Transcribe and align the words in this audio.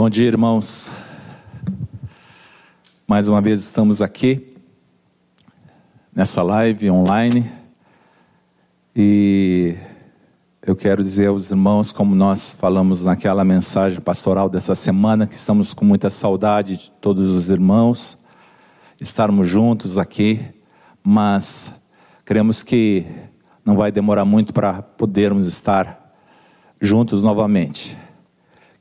Bom 0.00 0.08
dia, 0.08 0.28
irmãos. 0.28 0.90
Mais 3.06 3.28
uma 3.28 3.38
vez 3.38 3.60
estamos 3.60 4.00
aqui 4.00 4.56
nessa 6.10 6.42
live 6.42 6.90
online 6.90 7.52
e 8.96 9.76
eu 10.66 10.74
quero 10.74 11.02
dizer 11.02 11.26
aos 11.26 11.50
irmãos, 11.50 11.92
como 11.92 12.14
nós 12.14 12.56
falamos 12.58 13.04
naquela 13.04 13.44
mensagem 13.44 14.00
pastoral 14.00 14.48
dessa 14.48 14.74
semana, 14.74 15.26
que 15.26 15.34
estamos 15.34 15.74
com 15.74 15.84
muita 15.84 16.08
saudade 16.08 16.78
de 16.78 16.90
todos 16.92 17.28
os 17.28 17.50
irmãos, 17.50 18.16
estarmos 18.98 19.50
juntos 19.50 19.98
aqui, 19.98 20.40
mas 21.04 21.74
queremos 22.24 22.62
que 22.62 23.04
não 23.62 23.76
vai 23.76 23.92
demorar 23.92 24.24
muito 24.24 24.50
para 24.50 24.80
podermos 24.80 25.46
estar 25.46 26.16
juntos 26.80 27.20
novamente. 27.20 27.99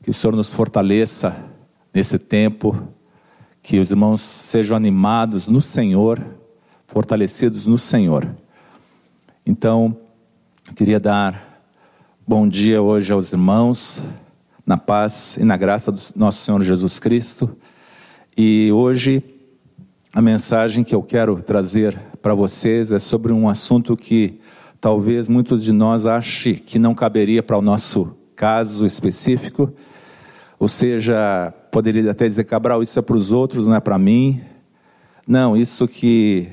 Que 0.02 0.10
o 0.10 0.14
Senhor 0.14 0.36
nos 0.36 0.54
fortaleça 0.54 1.36
nesse 1.94 2.18
tempo, 2.18 2.76
que 3.62 3.80
os 3.80 3.92
irmãos 3.92 4.22
sejam 4.22 4.76
animados 4.76 5.48
no 5.48 5.62
Senhor, 5.62 6.24
fortalecidos 6.86 7.66
no 7.66 7.78
Senhor. 7.78 8.28
Então, 9.46 9.98
eu 10.68 10.74
queria 10.74 11.00
dar 11.00 11.62
bom 12.26 12.48
dia 12.48 12.82
hoje 12.82 13.12
aos 13.12 13.34
irmãos, 13.34 14.04
na 14.66 14.78
paz 14.78 15.36
e 15.38 15.44
na 15.44 15.58
graça 15.58 15.92
do 15.92 16.02
nosso 16.16 16.44
Senhor 16.44 16.62
Jesus 16.62 17.00
Cristo. 17.00 17.58
E 18.38 18.72
hoje 18.72 19.24
a 20.14 20.22
mensagem 20.22 20.84
que 20.84 20.96
eu 20.96 21.04
quero 21.04 21.42
trazer 21.42 22.00
para 22.22 22.34
vocês 22.34 22.92
é 22.92 23.00
sobre 23.00 23.34
um 23.34 23.50
assunto 23.50 23.98
que 23.98 24.40
talvez 24.80 25.28
muitos 25.28 25.64
de 25.64 25.72
nós 25.72 26.06
achem 26.06 26.56
que 26.56 26.80
não 26.80 26.96
caberia 26.96 27.44
para 27.44 27.58
o 27.58 27.62
nosso 27.62 28.16
caso 28.36 28.86
específico, 28.86 29.74
ou 30.60 30.68
seja, 30.68 31.54
poderia 31.72 32.12
até 32.12 32.28
dizer, 32.28 32.44
Cabral, 32.44 32.84
isso 32.84 33.00
é 33.00 33.02
para 33.02 33.16
os 33.16 33.32
outros, 33.32 33.66
não 33.66 33.76
é 33.76 33.80
para 33.80 33.98
mim. 33.98 34.42
Não, 35.26 35.56
isso 35.56 35.88
que 35.88 36.50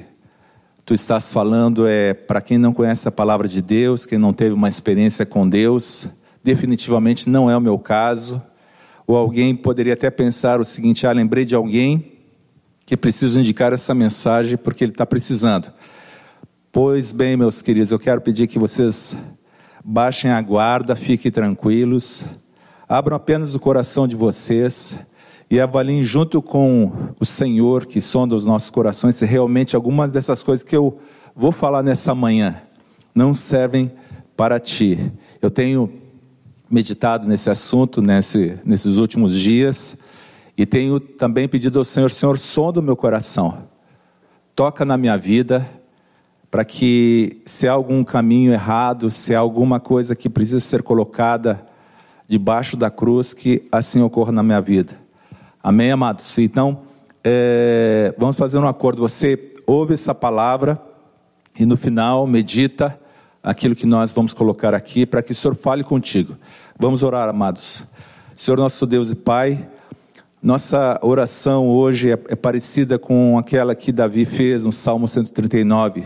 tu 0.85 0.95
estás 0.95 1.29
falando 1.29 1.89
é 1.89 2.15
para 2.15 2.41
quem 2.41 2.57
não 2.57 2.73
conhece 2.73 3.09
a 3.09 3.11
palavra 3.11 3.49
de 3.49 3.61
Deus, 3.61 4.07
quem 4.07 4.17
não 4.17 4.33
teve 4.33 4.55
uma 4.55 4.69
experiência 4.69 5.27
com 5.27 5.49
Deus, 5.49 6.09
definitivamente 6.45 7.29
não 7.29 7.51
é 7.51 7.57
o 7.57 7.61
meu 7.61 7.77
caso. 7.81 8.41
Ou 9.09 9.17
alguém 9.17 9.57
poderia 9.57 9.95
até 9.95 10.09
pensar 10.09 10.61
o 10.61 10.65
seguinte: 10.65 11.05
ah, 11.05 11.13
lembrei 11.13 11.45
de 11.45 11.57
alguém 11.57 12.13
que 12.87 12.97
precisa 12.97 13.41
indicar 13.41 13.73
essa 13.73 13.93
mensagem 13.93 14.57
porque 14.57 14.85
ele 14.85 14.93
está 14.93 15.05
precisando. 15.05 15.73
Pois 16.71 17.13
bem, 17.13 17.37
meus 17.37 17.61
queridos, 17.61 17.91
eu 17.91 17.99
quero 17.99 18.21
pedir 18.21 18.47
que 18.47 18.59
vocês 18.59 19.17
baixem 19.85 20.31
a 20.31 20.41
guarda, 20.41 20.95
fiquem 20.95 21.33
tranquilos. 21.33 22.25
Abram 22.89 23.17
apenas 23.17 23.53
o 23.53 23.59
coração 23.59 24.07
de 24.07 24.15
vocês 24.15 24.97
e 25.51 25.59
avaliem 25.59 26.05
junto 26.05 26.41
com 26.41 26.93
o 27.19 27.25
Senhor 27.25 27.85
que 27.85 28.01
sonda 28.01 28.37
os 28.37 28.45
nossos 28.45 28.71
corações 28.71 29.17
se 29.17 29.27
realmente 29.27 29.75
algumas 29.75 30.13
dessas 30.13 30.41
coisas 30.41 30.65
que 30.65 30.77
eu 30.77 30.97
vou 31.35 31.51
falar 31.51 31.83
nessa 31.83 32.15
manhã 32.15 32.63
não 33.13 33.35
servem 33.35 33.91
para 34.37 34.61
ti. 34.61 35.13
Eu 35.43 35.51
tenho 35.51 35.93
meditado 36.71 37.27
nesse 37.27 37.51
assunto 37.51 38.01
nesse, 38.01 38.57
nesses 38.65 38.99
últimos 38.99 39.37
dias 39.37 39.99
e 40.57 40.65
tenho 40.65 41.01
também 41.01 41.49
pedido 41.49 41.81
ao 41.81 41.85
Senhor, 41.85 42.09
Senhor, 42.09 42.39
sonda 42.39 42.79
o 42.79 42.83
meu 42.83 42.95
coração, 42.95 43.65
toca 44.55 44.85
na 44.85 44.97
minha 44.97 45.19
vida, 45.19 45.69
para 46.53 46.65
que 46.65 47.43
se 47.45 47.67
há 47.67 47.73
algum 47.73 48.05
caminho 48.05 48.53
errado, 48.53 49.11
se 49.11 49.35
há 49.35 49.41
alguma 49.41 49.81
coisa 49.81 50.15
que 50.15 50.31
precisa 50.31 50.61
ser 50.61 50.85
colocada 50.85 51.67
debaixo 52.29 52.77
da 52.77 52.91
cruz, 52.91 53.33
que 53.33 53.67
assim 53.71 54.03
ocorra 54.03 54.33
na 54.33 54.43
minha 54.43 54.61
vida. 54.61 54.99
Amém, 55.63 55.91
amados? 55.91 56.39
Então, 56.39 56.81
é, 57.25 58.15
vamos 58.17 58.37
fazer 58.37 58.59
um 58.59 58.69
acordo. 58.69 59.03
Você 59.03 59.55
ouve 59.67 59.95
essa 59.95 60.15
palavra 60.15 60.81
e 61.59 61.67
no 61.67 61.77
final 61.77 62.27
medita 62.27 62.99
aquilo 63.43 63.75
que 63.75 63.87
nós 63.87 64.13
vamos 64.13 64.35
colocar 64.35 64.75
aqui 64.75 65.07
para 65.07 65.23
que 65.23 65.33
o 65.33 65.35
Senhor 65.35 65.55
fale 65.55 65.85
contigo. 65.85 66.37
Vamos 66.79 67.03
orar, 67.03 67.29
amados. 67.29 67.85
Senhor 68.35 68.59
nosso 68.59 68.87
Deus 68.87 69.11
e 69.11 69.15
Pai, 69.15 69.67
nossa 70.43 70.99
oração 71.03 71.69
hoje 71.69 72.11
é, 72.11 72.19
é 72.29 72.37
parecida 72.37 72.99
com 72.99 73.39
aquela 73.39 73.75
que 73.75 73.91
Davi 73.91 74.25
fez 74.25 74.65
no 74.65 74.73
Salmo 74.73 75.09
139. 75.09 76.05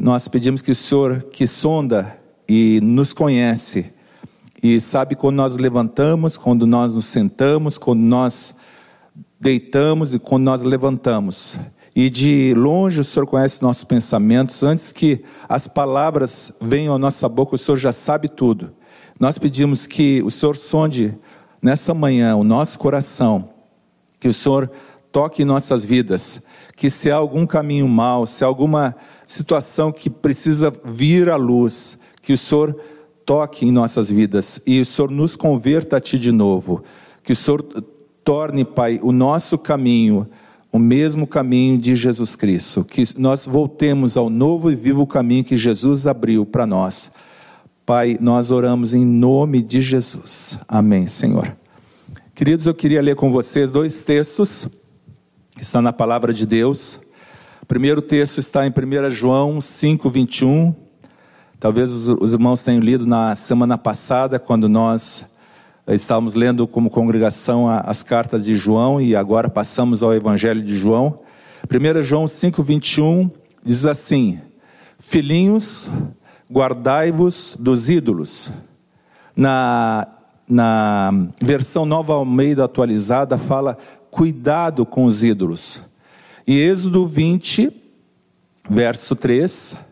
Nós 0.00 0.26
pedimos 0.28 0.62
que 0.62 0.70
o 0.70 0.74
Senhor, 0.74 1.24
que 1.30 1.46
sonda 1.46 2.16
e 2.48 2.80
nos 2.82 3.12
conhece, 3.12 3.92
e 4.74 4.80
sabe 4.80 5.14
quando 5.14 5.36
nós 5.36 5.56
levantamos, 5.56 6.36
quando 6.36 6.66
nós 6.66 6.92
nos 6.92 7.06
sentamos, 7.06 7.78
quando 7.78 8.00
nós 8.00 8.54
deitamos 9.38 10.12
e 10.12 10.18
quando 10.18 10.42
nós 10.42 10.62
levantamos. 10.62 11.58
E 11.94 12.10
de 12.10 12.52
longe 12.54 13.00
o 13.00 13.04
Senhor 13.04 13.26
conhece 13.26 13.62
nossos 13.62 13.84
pensamentos, 13.84 14.62
antes 14.62 14.90
que 14.92 15.22
as 15.48 15.68
palavras 15.68 16.52
venham 16.60 16.94
à 16.94 16.98
nossa 16.98 17.28
boca, 17.28 17.54
o 17.54 17.58
Senhor 17.58 17.76
já 17.76 17.92
sabe 17.92 18.28
tudo. 18.28 18.72
Nós 19.20 19.38
pedimos 19.38 19.86
que 19.86 20.20
o 20.22 20.30
Senhor 20.30 20.56
sonde 20.56 21.16
nessa 21.62 21.94
manhã 21.94 22.34
o 22.34 22.44
nosso 22.44 22.78
coração, 22.78 23.48
que 24.18 24.28
o 24.28 24.34
Senhor 24.34 24.70
toque 25.12 25.42
em 25.42 25.46
nossas 25.46 25.84
vidas, 25.84 26.42
que 26.74 26.90
se 26.90 27.10
há 27.10 27.16
algum 27.16 27.46
caminho 27.46 27.88
mal, 27.88 28.26
se 28.26 28.44
há 28.44 28.46
alguma 28.46 28.94
situação 29.24 29.92
que 29.92 30.10
precisa 30.10 30.72
vir 30.84 31.30
à 31.30 31.36
luz, 31.36 31.98
que 32.20 32.32
o 32.32 32.38
Senhor 32.38 32.78
toque 33.26 33.66
em 33.66 33.72
nossas 33.72 34.10
vidas 34.10 34.60
e 34.64 34.80
o 34.80 34.86
Senhor 34.86 35.10
nos 35.10 35.36
converta 35.36 35.98
a 35.98 36.00
Ti 36.00 36.18
de 36.18 36.32
novo. 36.32 36.82
Que 37.22 37.32
o 37.32 37.36
Senhor 37.36 37.62
torne, 38.24 38.64
Pai, 38.64 38.98
o 39.02 39.12
nosso 39.12 39.58
caminho 39.58 40.26
o 40.76 40.78
mesmo 40.78 41.26
caminho 41.26 41.78
de 41.78 41.96
Jesus 41.96 42.36
Cristo. 42.36 42.84
Que 42.84 43.02
nós 43.16 43.46
voltemos 43.46 44.16
ao 44.16 44.28
novo 44.28 44.70
e 44.70 44.76
vivo 44.76 45.06
caminho 45.06 45.42
que 45.42 45.56
Jesus 45.56 46.06
abriu 46.06 46.44
para 46.44 46.66
nós. 46.66 47.10
Pai, 47.84 48.18
nós 48.20 48.50
oramos 48.50 48.92
em 48.92 49.04
nome 49.04 49.62
de 49.62 49.80
Jesus. 49.80 50.58
Amém, 50.68 51.06
Senhor. 51.06 51.56
Queridos, 52.34 52.66
eu 52.66 52.74
queria 52.74 53.00
ler 53.00 53.16
com 53.16 53.30
vocês 53.30 53.70
dois 53.70 54.02
textos. 54.02 54.68
Está 55.58 55.80
na 55.80 55.92
palavra 55.92 56.34
de 56.34 56.44
Deus. 56.44 57.00
O 57.62 57.66
primeiro 57.66 58.02
texto 58.02 58.38
está 58.38 58.66
em 58.66 58.70
1 58.70 59.10
João 59.10 59.60
5, 59.60 60.10
21 60.10 60.74
Talvez 61.58 61.90
os, 61.90 62.34
irmãos 62.34 62.62
tenham 62.62 62.82
lido 62.82 63.06
na 63.06 63.34
semana 63.34 63.78
passada, 63.78 64.38
quando 64.38 64.68
nós 64.68 65.24
eh, 65.86 65.94
estávamos 65.94 66.34
lendo 66.34 66.66
como 66.66 66.90
congregação 66.90 67.66
as 67.66 68.02
cartas 68.02 68.44
de 68.44 68.56
João 68.56 69.00
e 69.00 69.16
agora 69.16 69.48
passamos 69.48 70.02
ao 70.02 70.12
Evangelho 70.12 70.62
de 70.62 70.76
João. 70.76 71.20
1 71.64 72.02
João 72.02 72.26
5,21 72.26 73.30
diz 73.64 73.86
assim: 73.86 74.38
Filhinhos, 74.98 75.88
guardai-vos 76.52 77.56
dos 77.58 77.88
ídolos. 77.88 78.52
Na, 79.34 80.06
na 80.46 81.10
versão 81.40 81.86
nova 81.86 82.12
Almeida 82.12 82.66
atualizada 82.66 83.38
fala: 83.38 83.78
cuidado 84.10 84.84
com 84.84 85.06
os 85.06 85.24
ídolos. 85.24 85.82
E 86.46 86.60
Êxodo 86.60 87.06
20, 87.06 87.72
verso 88.68 89.16
3 89.16 89.85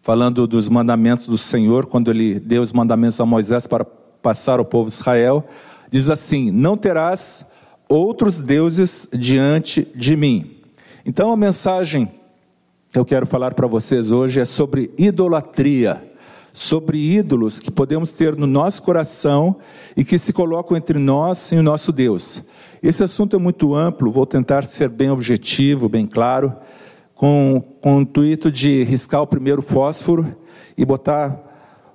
falando 0.00 0.46
dos 0.46 0.68
mandamentos 0.68 1.26
do 1.26 1.38
Senhor, 1.38 1.86
quando 1.86 2.10
ele 2.10 2.40
deu 2.40 2.62
os 2.62 2.72
mandamentos 2.72 3.20
a 3.20 3.26
Moisés 3.26 3.66
para 3.66 3.84
passar 3.84 4.58
ao 4.58 4.64
povo 4.64 4.88
de 4.88 4.94
Israel, 4.94 5.46
diz 5.90 6.10
assim: 6.10 6.50
Não 6.50 6.76
terás 6.76 7.44
outros 7.88 8.38
deuses 8.38 9.08
diante 9.12 9.86
de 9.94 10.16
mim. 10.16 10.56
Então 11.04 11.32
a 11.32 11.36
mensagem 11.36 12.08
que 12.92 12.98
eu 12.98 13.04
quero 13.04 13.26
falar 13.26 13.54
para 13.54 13.66
vocês 13.66 14.10
hoje 14.10 14.40
é 14.40 14.44
sobre 14.44 14.90
idolatria, 14.98 16.02
sobre 16.52 16.98
ídolos 16.98 17.60
que 17.60 17.70
podemos 17.70 18.10
ter 18.10 18.36
no 18.36 18.46
nosso 18.46 18.82
coração 18.82 19.56
e 19.96 20.04
que 20.04 20.18
se 20.18 20.32
colocam 20.32 20.76
entre 20.76 20.98
nós 20.98 21.52
e 21.52 21.56
o 21.56 21.62
nosso 21.62 21.92
Deus. 21.92 22.42
Esse 22.82 23.04
assunto 23.04 23.36
é 23.36 23.38
muito 23.38 23.74
amplo, 23.74 24.10
vou 24.10 24.26
tentar 24.26 24.64
ser 24.64 24.88
bem 24.88 25.10
objetivo, 25.10 25.88
bem 25.88 26.06
claro 26.06 26.56
com, 27.20 27.62
com 27.82 27.98
o 27.98 28.00
intuito 28.00 28.50
de 28.50 28.82
riscar 28.82 29.20
o 29.20 29.26
primeiro 29.26 29.60
fósforo 29.60 30.34
e 30.74 30.86
botar 30.86 31.38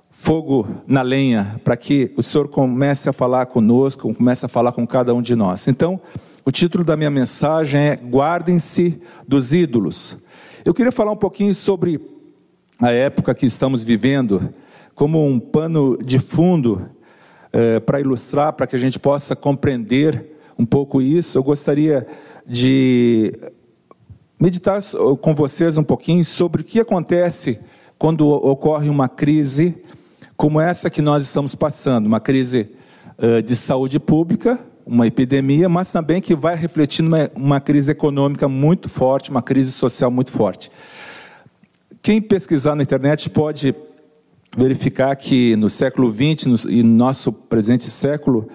fogo 0.08 0.68
na 0.86 1.02
lenha, 1.02 1.60
para 1.64 1.76
que 1.76 2.12
o 2.16 2.22
Senhor 2.22 2.46
comece 2.46 3.08
a 3.08 3.12
falar 3.12 3.46
conosco, 3.46 4.14
comece 4.14 4.46
a 4.46 4.48
falar 4.48 4.70
com 4.70 4.86
cada 4.86 5.12
um 5.12 5.20
de 5.20 5.34
nós. 5.34 5.66
Então, 5.66 6.00
o 6.44 6.52
título 6.52 6.84
da 6.84 6.96
minha 6.96 7.10
mensagem 7.10 7.80
é 7.80 7.96
Guardem-se 7.96 9.00
dos 9.26 9.52
ídolos. 9.52 10.16
Eu 10.64 10.72
queria 10.72 10.92
falar 10.92 11.10
um 11.10 11.16
pouquinho 11.16 11.52
sobre 11.52 12.00
a 12.80 12.92
época 12.92 13.34
que 13.34 13.46
estamos 13.46 13.82
vivendo, 13.82 14.54
como 14.94 15.26
um 15.26 15.40
pano 15.40 15.98
de 16.04 16.20
fundo 16.20 16.88
eh, 17.52 17.80
para 17.80 17.98
ilustrar, 17.98 18.52
para 18.52 18.68
que 18.68 18.76
a 18.76 18.78
gente 18.78 19.00
possa 19.00 19.34
compreender 19.34 20.36
um 20.56 20.64
pouco 20.64 21.02
isso. 21.02 21.36
Eu 21.36 21.42
gostaria 21.42 22.06
de 22.46 23.32
meditar 24.38 24.82
com 25.20 25.34
vocês 25.34 25.78
um 25.78 25.84
pouquinho 25.84 26.24
sobre 26.24 26.62
o 26.62 26.64
que 26.64 26.80
acontece 26.80 27.58
quando 27.98 28.28
ocorre 28.28 28.88
uma 28.88 29.08
crise 29.08 29.76
como 30.36 30.60
essa 30.60 30.90
que 30.90 31.00
nós 31.00 31.22
estamos 31.22 31.54
passando, 31.54 32.06
uma 32.06 32.20
crise 32.20 32.68
de 33.44 33.56
saúde 33.56 33.98
pública, 33.98 34.60
uma 34.84 35.06
epidemia, 35.06 35.68
mas 35.68 35.90
também 35.90 36.20
que 36.20 36.34
vai 36.34 36.54
refletir 36.54 37.02
numa 37.02 37.30
uma 37.34 37.60
crise 37.60 37.90
econômica 37.90 38.46
muito 38.46 38.88
forte, 38.88 39.30
uma 39.30 39.40
crise 39.40 39.72
social 39.72 40.10
muito 40.10 40.30
forte. 40.30 40.70
Quem 42.02 42.20
pesquisar 42.20 42.74
na 42.74 42.82
internet 42.82 43.30
pode 43.30 43.74
verificar 44.56 45.16
que 45.16 45.56
no 45.56 45.70
século 45.70 46.12
XX 46.12 46.66
e 46.68 46.82
no 46.82 46.94
nosso 46.94 47.32
presente 47.32 47.84
século, 47.84 48.48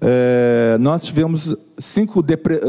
eh, 0.00 0.76
nós 0.78 1.02
tivemos 1.02 1.56
cinco, 1.78 2.24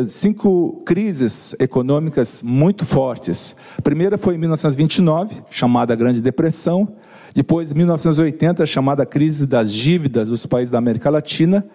cinco 0.05 0.81
crises 0.85 1.55
econômicas 1.59 2.41
muito 2.43 2.85
fortes. 2.85 3.55
A 3.77 3.81
primeira 3.81 4.17
foi 4.17 4.35
em 4.35 4.37
1929, 4.37 5.43
chamada 5.49 5.95
Grande 5.95 6.21
Depressão. 6.21 6.87
Depois, 7.35 7.71
em 7.71 7.75
1980, 7.75 8.65
chamada 8.65 9.05
crise 9.05 9.45
das 9.45 9.71
dívidas 9.71 10.29
dos 10.29 10.45
países 10.45 10.71
da 10.71 10.77
América 10.77 11.09
Latina. 11.09 11.65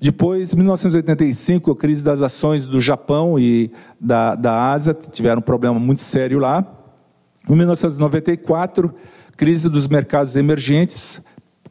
Depois, 0.00 0.52
em 0.52 0.56
1985, 0.56 1.72
a 1.72 1.76
crise 1.76 2.02
das 2.02 2.20
ações 2.20 2.66
do 2.66 2.80
Japão 2.80 3.38
e 3.38 3.70
da, 4.00 4.34
da 4.34 4.72
Ásia, 4.72 4.94
tiveram 4.94 5.38
um 5.38 5.42
problema 5.42 5.78
muito 5.78 6.00
sério 6.00 6.38
lá. 6.38 6.64
Em 7.48 7.54
1994, 7.54 8.94
crise 9.36 9.68
dos 9.68 9.88
mercados 9.88 10.36
emergentes, 10.36 11.20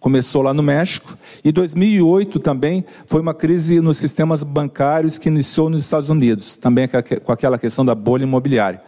começou 0.03 0.41
lá 0.41 0.53
no 0.53 0.61
México, 0.61 1.17
e 1.45 1.49
2008 1.49 2.37
também 2.37 2.83
foi 3.05 3.21
uma 3.21 3.33
crise 3.33 3.79
nos 3.79 3.97
sistemas 3.97 4.43
bancários 4.43 5.17
que 5.17 5.29
iniciou 5.29 5.69
nos 5.69 5.79
Estados 5.79 6.09
Unidos, 6.09 6.57
também 6.57 6.89
com 7.23 7.31
aquela 7.31 7.57
questão 7.57 7.85
da 7.85 7.95
bolha 7.95 8.23
imobiliária. 8.23 8.81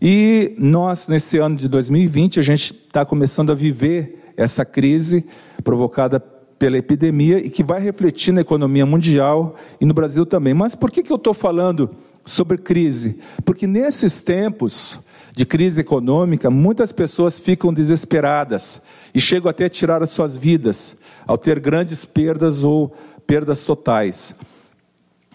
E 0.00 0.54
nós, 0.56 1.08
nesse 1.08 1.38
ano 1.38 1.56
de 1.56 1.66
2020, 1.66 2.38
a 2.38 2.42
gente 2.44 2.72
está 2.72 3.04
começando 3.04 3.50
a 3.50 3.54
viver 3.56 4.32
essa 4.36 4.64
crise 4.64 5.26
provocada 5.64 6.20
pela 6.20 6.78
epidemia 6.78 7.44
e 7.44 7.50
que 7.50 7.64
vai 7.64 7.80
refletir 7.80 8.30
na 8.30 8.42
economia 8.42 8.86
mundial 8.86 9.56
e 9.80 9.84
no 9.84 9.92
Brasil 9.92 10.24
também. 10.24 10.54
Mas 10.54 10.76
por 10.76 10.88
que, 10.88 11.02
que 11.02 11.10
eu 11.10 11.16
estou 11.16 11.34
falando 11.34 11.90
sobre 12.24 12.58
crise? 12.58 13.18
Porque 13.44 13.66
nesses 13.66 14.20
tempos 14.20 15.00
de 15.36 15.44
crise 15.44 15.80
econômica, 15.80 16.48
muitas 16.48 16.92
pessoas 16.92 17.40
ficam 17.40 17.74
desesperadas 17.74 18.80
e 19.12 19.20
chegam 19.20 19.50
até 19.50 19.64
a 19.64 19.68
tirar 19.68 20.00
as 20.00 20.10
suas 20.10 20.36
vidas 20.36 20.96
ao 21.26 21.36
ter 21.36 21.58
grandes 21.58 22.04
perdas 22.04 22.62
ou 22.62 22.94
perdas 23.26 23.62
totais. 23.62 24.34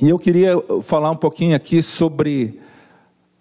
E 0.01 0.09
eu 0.09 0.17
queria 0.17 0.53
falar 0.81 1.11
um 1.11 1.17
pouquinho 1.17 1.53
aqui 1.53 1.81
sobre 1.81 2.61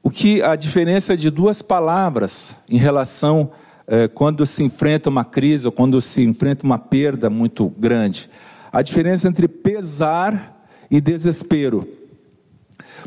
o 0.03 0.11
que 0.11 0.43
a 0.43 0.57
diferença 0.57 1.17
de 1.17 1.31
duas 1.31 1.63
palavras 1.63 2.57
em 2.69 2.77
relação 2.77 3.53
eh, 3.87 4.09
quando 4.09 4.45
se 4.45 4.65
enfrenta 4.65 5.09
uma 5.09 5.25
crise 5.25 5.67
ou 5.67 5.73
quando 5.73 6.01
se 6.01 6.25
enfrenta 6.25 6.67
uma 6.67 6.79
perda 6.79 7.31
muito 7.31 7.69
grande. 7.79 8.29
A 8.73 8.83
diferença 8.83 9.29
entre 9.29 9.47
pesar 9.47 10.67
e 10.91 11.01
desespero. 11.01 11.87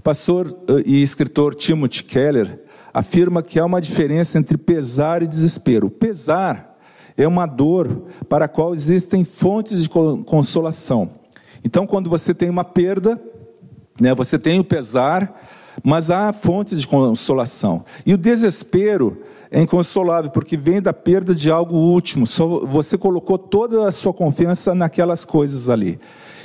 Pastor 0.01 0.57
eh, 0.69 0.83
e 0.85 1.03
escritor 1.03 1.53
Timothy 1.53 2.05
Keller 2.05 2.70
afirma 2.93 3.41
que 3.41 3.59
há 3.59 3.65
uma 3.65 3.81
diferença 3.81 4.37
entre 4.37 4.57
pesar 4.57 5.21
e 5.23 5.27
desespero. 5.27 5.89
Pesar 5.89 6.77
é 7.17 7.27
uma 7.27 7.45
dor 7.45 8.03
para 8.29 8.45
a 8.45 8.47
qual 8.47 8.73
existem 8.73 9.23
fontes 9.23 9.83
de 9.83 9.89
consolação. 9.89 11.09
Então, 11.63 11.85
quando 11.85 12.09
você 12.09 12.33
tem 12.33 12.49
uma 12.49 12.63
perda, 12.63 13.21
né, 13.99 14.15
você 14.15 14.39
tem 14.39 14.59
o 14.59 14.63
pesar, 14.63 15.39
mas 15.83 16.09
há 16.09 16.31
fontes 16.33 16.79
de 16.79 16.87
consolação. 16.87 17.83
E 18.05 18.13
o 18.13 18.17
desespero 18.17 19.17
é 19.49 19.61
inconsolável, 19.61 20.31
porque 20.31 20.55
vem 20.55 20.81
da 20.81 20.93
perda 20.93 21.35
de 21.35 21.51
algo 21.51 21.75
último. 21.75 22.25
Só 22.25 22.47
você 22.65 22.97
colocou 22.97 23.37
toda 23.37 23.87
a 23.87 23.91
sua 23.91 24.13
confiança 24.13 24.73
naquelas 24.73 25.25
coisas 25.25 25.69
ali. 25.69 25.99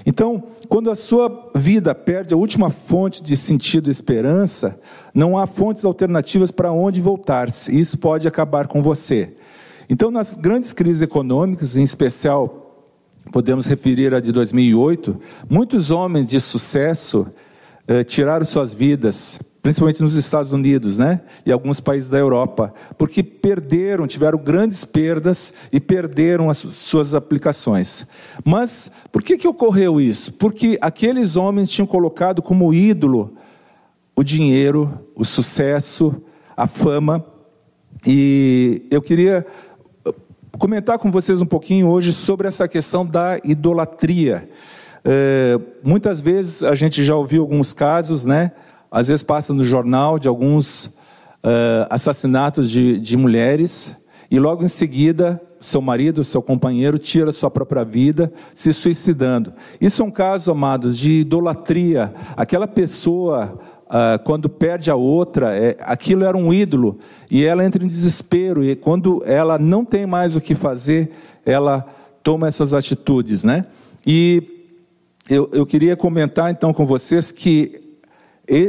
Então, 0.04 0.42
quando 0.68 0.90
a 0.90 0.96
sua 0.96 1.50
vida 1.54 1.94
perde 1.94 2.32
a 2.32 2.36
última 2.36 2.70
fonte 2.70 3.22
de 3.22 3.36
sentido 3.36 3.88
e 3.88 3.90
esperança, 3.90 4.80
não 5.12 5.36
há 5.36 5.46
fontes 5.46 5.84
alternativas 5.84 6.50
para 6.50 6.72
onde 6.72 7.00
voltar-se. 7.00 7.76
Isso 7.76 7.98
pode 7.98 8.26
acabar 8.26 8.68
com 8.68 8.82
você. 8.82 9.34
Então, 9.88 10.10
nas 10.10 10.36
grandes 10.36 10.72
crises 10.72 11.02
econômicas, 11.02 11.76
em 11.76 11.82
especial, 11.82 12.84
podemos 13.32 13.66
referir 13.66 14.14
a 14.14 14.20
de 14.20 14.32
2008, 14.32 15.16
muitos 15.48 15.90
homens 15.90 16.26
de 16.26 16.40
sucesso 16.40 17.26
eh, 17.88 18.04
tiraram 18.04 18.44
suas 18.44 18.72
vidas 18.72 19.38
principalmente 19.66 20.00
nos 20.00 20.14
Estados 20.14 20.52
Unidos, 20.52 20.96
né? 20.96 21.22
E 21.44 21.50
alguns 21.50 21.80
países 21.80 22.08
da 22.08 22.16
Europa, 22.16 22.72
porque 22.96 23.20
perderam, 23.20 24.06
tiveram 24.06 24.38
grandes 24.38 24.84
perdas 24.84 25.52
e 25.72 25.80
perderam 25.80 26.48
as 26.48 26.58
suas 26.58 27.14
aplicações. 27.14 28.06
Mas 28.44 28.92
por 29.10 29.24
que 29.24 29.36
que 29.36 29.48
ocorreu 29.48 30.00
isso? 30.00 30.32
Porque 30.34 30.78
aqueles 30.80 31.34
homens 31.34 31.68
tinham 31.68 31.84
colocado 31.84 32.40
como 32.42 32.72
ídolo 32.72 33.34
o 34.14 34.22
dinheiro, 34.22 35.00
o 35.16 35.24
sucesso, 35.24 36.14
a 36.56 36.68
fama. 36.68 37.24
E 38.06 38.86
eu 38.88 39.02
queria 39.02 39.44
comentar 40.60 40.96
com 40.96 41.10
vocês 41.10 41.42
um 41.42 41.46
pouquinho 41.46 41.88
hoje 41.88 42.12
sobre 42.12 42.46
essa 42.46 42.68
questão 42.68 43.04
da 43.04 43.40
idolatria. 43.42 44.48
É, 45.08 45.58
muitas 45.84 46.20
vezes 46.20 46.64
a 46.64 46.74
gente 46.74 47.04
já 47.04 47.14
ouviu 47.14 47.42
alguns 47.42 47.72
casos, 47.72 48.24
né? 48.24 48.50
às 48.90 49.08
vezes 49.08 49.22
passa 49.22 49.52
no 49.52 49.64
jornal 49.64 50.18
de 50.18 50.28
alguns 50.28 50.86
uh, 50.86 51.86
assassinatos 51.90 52.70
de, 52.70 52.98
de 52.98 53.16
mulheres, 53.16 53.94
e 54.30 54.38
logo 54.40 54.64
em 54.64 54.68
seguida, 54.68 55.40
seu 55.60 55.80
marido, 55.80 56.24
seu 56.24 56.42
companheiro, 56.42 56.98
tira 56.98 57.30
sua 57.30 57.50
própria 57.50 57.84
vida, 57.84 58.32
se 58.54 58.72
suicidando. 58.72 59.52
Isso 59.80 60.02
é 60.02 60.04
um 60.04 60.10
caso, 60.10 60.50
amados, 60.50 60.96
de 60.98 61.20
idolatria. 61.20 62.12
Aquela 62.36 62.66
pessoa, 62.66 63.58
uh, 63.84 64.22
quando 64.24 64.48
perde 64.48 64.90
a 64.90 64.96
outra, 64.96 65.54
é, 65.54 65.76
aquilo 65.80 66.24
era 66.24 66.36
um 66.36 66.52
ídolo, 66.52 66.98
e 67.30 67.44
ela 67.44 67.64
entra 67.64 67.84
em 67.84 67.86
desespero, 67.86 68.64
e 68.64 68.74
quando 68.74 69.22
ela 69.26 69.58
não 69.58 69.84
tem 69.84 70.06
mais 70.06 70.34
o 70.34 70.40
que 70.40 70.54
fazer, 70.54 71.10
ela 71.44 71.86
toma 72.22 72.48
essas 72.48 72.72
atitudes, 72.72 73.44
né? 73.44 73.66
E 74.04 74.55
eu, 75.28 75.50
eu 75.52 75.66
queria 75.66 75.96
comentar 75.96 76.50
então 76.50 76.72
com 76.72 76.86
vocês 76.86 77.32
que 77.32 77.82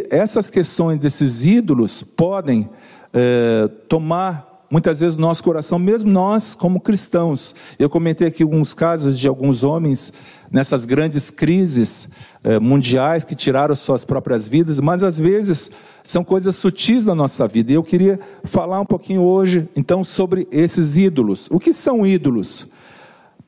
essas 0.10 0.50
questões 0.50 1.00
desses 1.00 1.46
ídolos 1.46 2.04
podem 2.04 2.68
é, 3.14 3.70
tomar 3.88 4.66
muitas 4.70 5.00
vezes 5.00 5.16
o 5.16 5.22
nosso 5.22 5.44
coração, 5.44 5.78
mesmo 5.78 6.10
nós 6.10 6.56
como 6.56 6.82
cristãos. 6.82 7.56
Eu 7.78 7.90
comentei 7.90 8.28
aqui 8.28 8.42
alguns 8.42 8.74
casos 8.74 9.20
de 9.20 9.28
alguns 9.28 9.64
homens 9.64 10.12
nessas 10.52 10.84
grandes 10.84 11.30
crises 11.30 12.10
é, 12.44 12.60
mundiais 12.60 13.24
que 13.24 13.36
tiraram 13.36 13.76
suas 13.76 14.04
próprias 14.04 14.48
vidas, 14.48 14.80
mas 14.80 15.04
às 15.04 15.18
vezes 15.18 15.72
são 16.04 16.24
coisas 16.24 16.56
sutis 16.56 17.06
na 17.06 17.14
nossa 17.14 17.48
vida. 17.48 17.72
E 17.72 17.76
eu 17.76 17.84
queria 17.84 18.20
falar 18.44 18.82
um 18.82 18.86
pouquinho 18.86 19.22
hoje, 19.22 19.70
então, 19.76 20.04
sobre 20.04 20.48
esses 20.52 20.98
ídolos. 20.98 21.48
O 21.52 21.60
que 21.60 21.72
são 21.72 22.06
ídolos? 22.06 22.68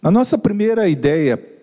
A 0.02 0.12
nossa 0.12 0.38
primeira 0.38 0.88
ideia 0.88 1.59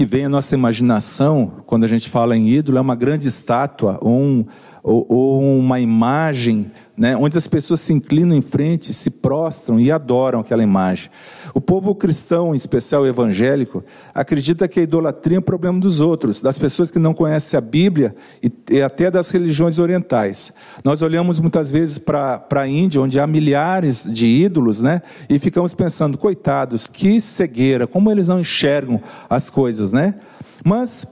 que 0.00 0.04
vem 0.06 0.24
à 0.24 0.28
nossa 0.30 0.54
imaginação, 0.54 1.52
quando 1.66 1.84
a 1.84 1.86
gente 1.86 2.08
fala 2.08 2.34
em 2.34 2.48
ídolo, 2.48 2.78
é 2.78 2.80
uma 2.80 2.96
grande 2.96 3.28
estátua 3.28 4.00
um, 4.02 4.46
ou, 4.82 5.06
ou 5.08 5.58
uma 5.58 5.80
imagem 5.80 6.70
né, 7.00 7.16
onde 7.16 7.38
as 7.38 7.48
pessoas 7.48 7.80
se 7.80 7.94
inclinam 7.94 8.36
em 8.36 8.42
frente, 8.42 8.92
se 8.92 9.08
prostram 9.10 9.80
e 9.80 9.90
adoram 9.90 10.40
aquela 10.40 10.62
imagem. 10.62 11.10
O 11.54 11.60
povo 11.60 11.94
cristão, 11.94 12.54
em 12.54 12.56
especial 12.58 13.06
evangélico, 13.06 13.82
acredita 14.14 14.68
que 14.68 14.80
a 14.80 14.82
idolatria 14.82 15.38
é 15.38 15.40
um 15.40 15.42
problema 15.42 15.80
dos 15.80 15.98
outros, 15.98 16.42
das 16.42 16.58
pessoas 16.58 16.90
que 16.90 16.98
não 16.98 17.14
conhecem 17.14 17.56
a 17.56 17.60
Bíblia 17.62 18.14
e, 18.42 18.52
e 18.70 18.82
até 18.82 19.10
das 19.10 19.30
religiões 19.30 19.78
orientais. 19.78 20.52
Nós 20.84 21.00
olhamos 21.00 21.40
muitas 21.40 21.70
vezes 21.70 21.98
para 21.98 22.44
a 22.50 22.68
Índia, 22.68 23.00
onde 23.00 23.18
há 23.18 23.26
milhares 23.26 24.06
de 24.06 24.26
ídolos, 24.26 24.82
né, 24.82 25.00
e 25.26 25.38
ficamos 25.38 25.72
pensando, 25.72 26.18
coitados, 26.18 26.86
que 26.86 27.18
cegueira, 27.18 27.86
como 27.86 28.10
eles 28.10 28.28
não 28.28 28.40
enxergam 28.40 29.00
as 29.28 29.48
coisas, 29.48 29.90
né? 29.90 30.16
Mas 30.62 31.06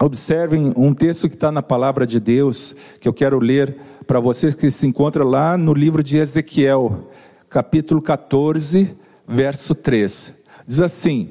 observem 0.00 0.72
um 0.76 0.92
texto 0.92 1.28
que 1.28 1.34
está 1.34 1.52
na 1.52 1.62
palavra 1.62 2.06
de 2.06 2.18
Deus, 2.18 2.74
que 3.00 3.08
eu 3.08 3.12
quero 3.12 3.38
ler 3.38 3.76
para 4.06 4.20
vocês 4.20 4.54
que 4.54 4.70
se 4.70 4.86
encontra 4.86 5.24
lá 5.24 5.56
no 5.56 5.72
livro 5.72 6.02
de 6.02 6.18
Ezequiel, 6.18 7.10
capítulo 7.48 8.02
14, 8.02 8.94
verso 9.26 9.74
3. 9.74 10.34
Diz 10.66 10.80
assim: 10.80 11.30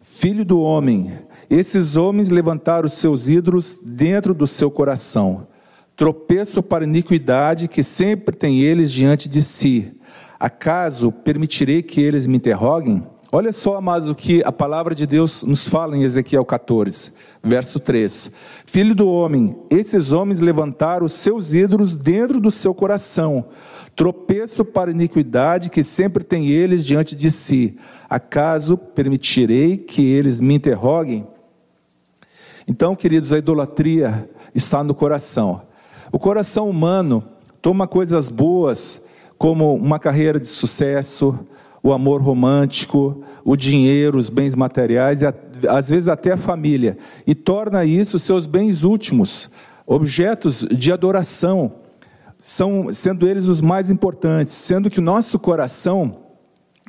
Filho 0.00 0.44
do 0.44 0.60
homem, 0.60 1.12
esses 1.48 1.96
homens 1.96 2.30
levantaram 2.30 2.88
seus 2.88 3.28
ídolos 3.28 3.78
dentro 3.84 4.34
do 4.34 4.46
seu 4.46 4.70
coração, 4.70 5.46
tropeço 5.94 6.62
para 6.62 6.84
iniquidade 6.84 7.68
que 7.68 7.82
sempre 7.82 8.34
tem 8.34 8.60
eles 8.60 8.90
diante 8.90 9.28
de 9.28 9.42
si. 9.42 9.92
Acaso 10.38 11.12
permitirei 11.12 11.82
que 11.82 12.00
eles 12.00 12.26
me 12.26 12.38
interroguem? 12.38 13.02
Olha 13.32 13.52
só, 13.52 13.76
amados, 13.76 14.08
o 14.08 14.14
que 14.14 14.42
a 14.44 14.50
palavra 14.50 14.92
de 14.92 15.06
Deus 15.06 15.44
nos 15.44 15.68
fala 15.68 15.96
em 15.96 16.02
Ezequiel 16.02 16.44
14, 16.44 17.12
verso 17.40 17.78
3. 17.78 18.32
Filho 18.66 18.92
do 18.92 19.08
homem, 19.08 19.56
esses 19.70 20.10
homens 20.10 20.40
levantaram 20.40 21.06
os 21.06 21.12
seus 21.12 21.54
ídolos 21.54 21.96
dentro 21.96 22.40
do 22.40 22.50
seu 22.50 22.74
coração, 22.74 23.44
tropeço 23.94 24.64
para 24.64 24.90
iniquidade 24.90 25.70
que 25.70 25.84
sempre 25.84 26.24
tem 26.24 26.48
eles 26.48 26.84
diante 26.84 27.14
de 27.14 27.30
si. 27.30 27.78
Acaso 28.08 28.76
permitirei 28.76 29.76
que 29.76 30.04
eles 30.04 30.40
me 30.40 30.54
interroguem? 30.54 31.24
Então, 32.66 32.96
queridos, 32.96 33.32
a 33.32 33.38
idolatria 33.38 34.28
está 34.52 34.82
no 34.82 34.92
coração. 34.92 35.62
O 36.10 36.18
coração 36.18 36.68
humano 36.68 37.22
toma 37.62 37.86
coisas 37.86 38.28
boas, 38.28 39.00
como 39.38 39.72
uma 39.76 40.00
carreira 40.00 40.40
de 40.40 40.48
sucesso, 40.48 41.38
o 41.82 41.92
amor 41.92 42.20
romântico, 42.20 43.22
o 43.44 43.56
dinheiro, 43.56 44.18
os 44.18 44.28
bens 44.28 44.54
materiais 44.54 45.22
e 45.22 45.26
às 45.68 45.88
vezes 45.88 46.08
até 46.08 46.32
a 46.32 46.36
família, 46.36 46.96
e 47.26 47.34
torna 47.34 47.84
isso 47.84 48.18
seus 48.18 48.46
bens 48.46 48.82
últimos, 48.82 49.50
objetos 49.86 50.66
de 50.70 50.92
adoração, 50.92 51.72
são, 52.38 52.88
sendo 52.92 53.28
eles 53.28 53.48
os 53.48 53.60
mais 53.60 53.90
importantes, 53.90 54.54
sendo 54.54 54.88
que 54.88 54.98
o 54.98 55.02
nosso 55.02 55.38
coração 55.38 56.16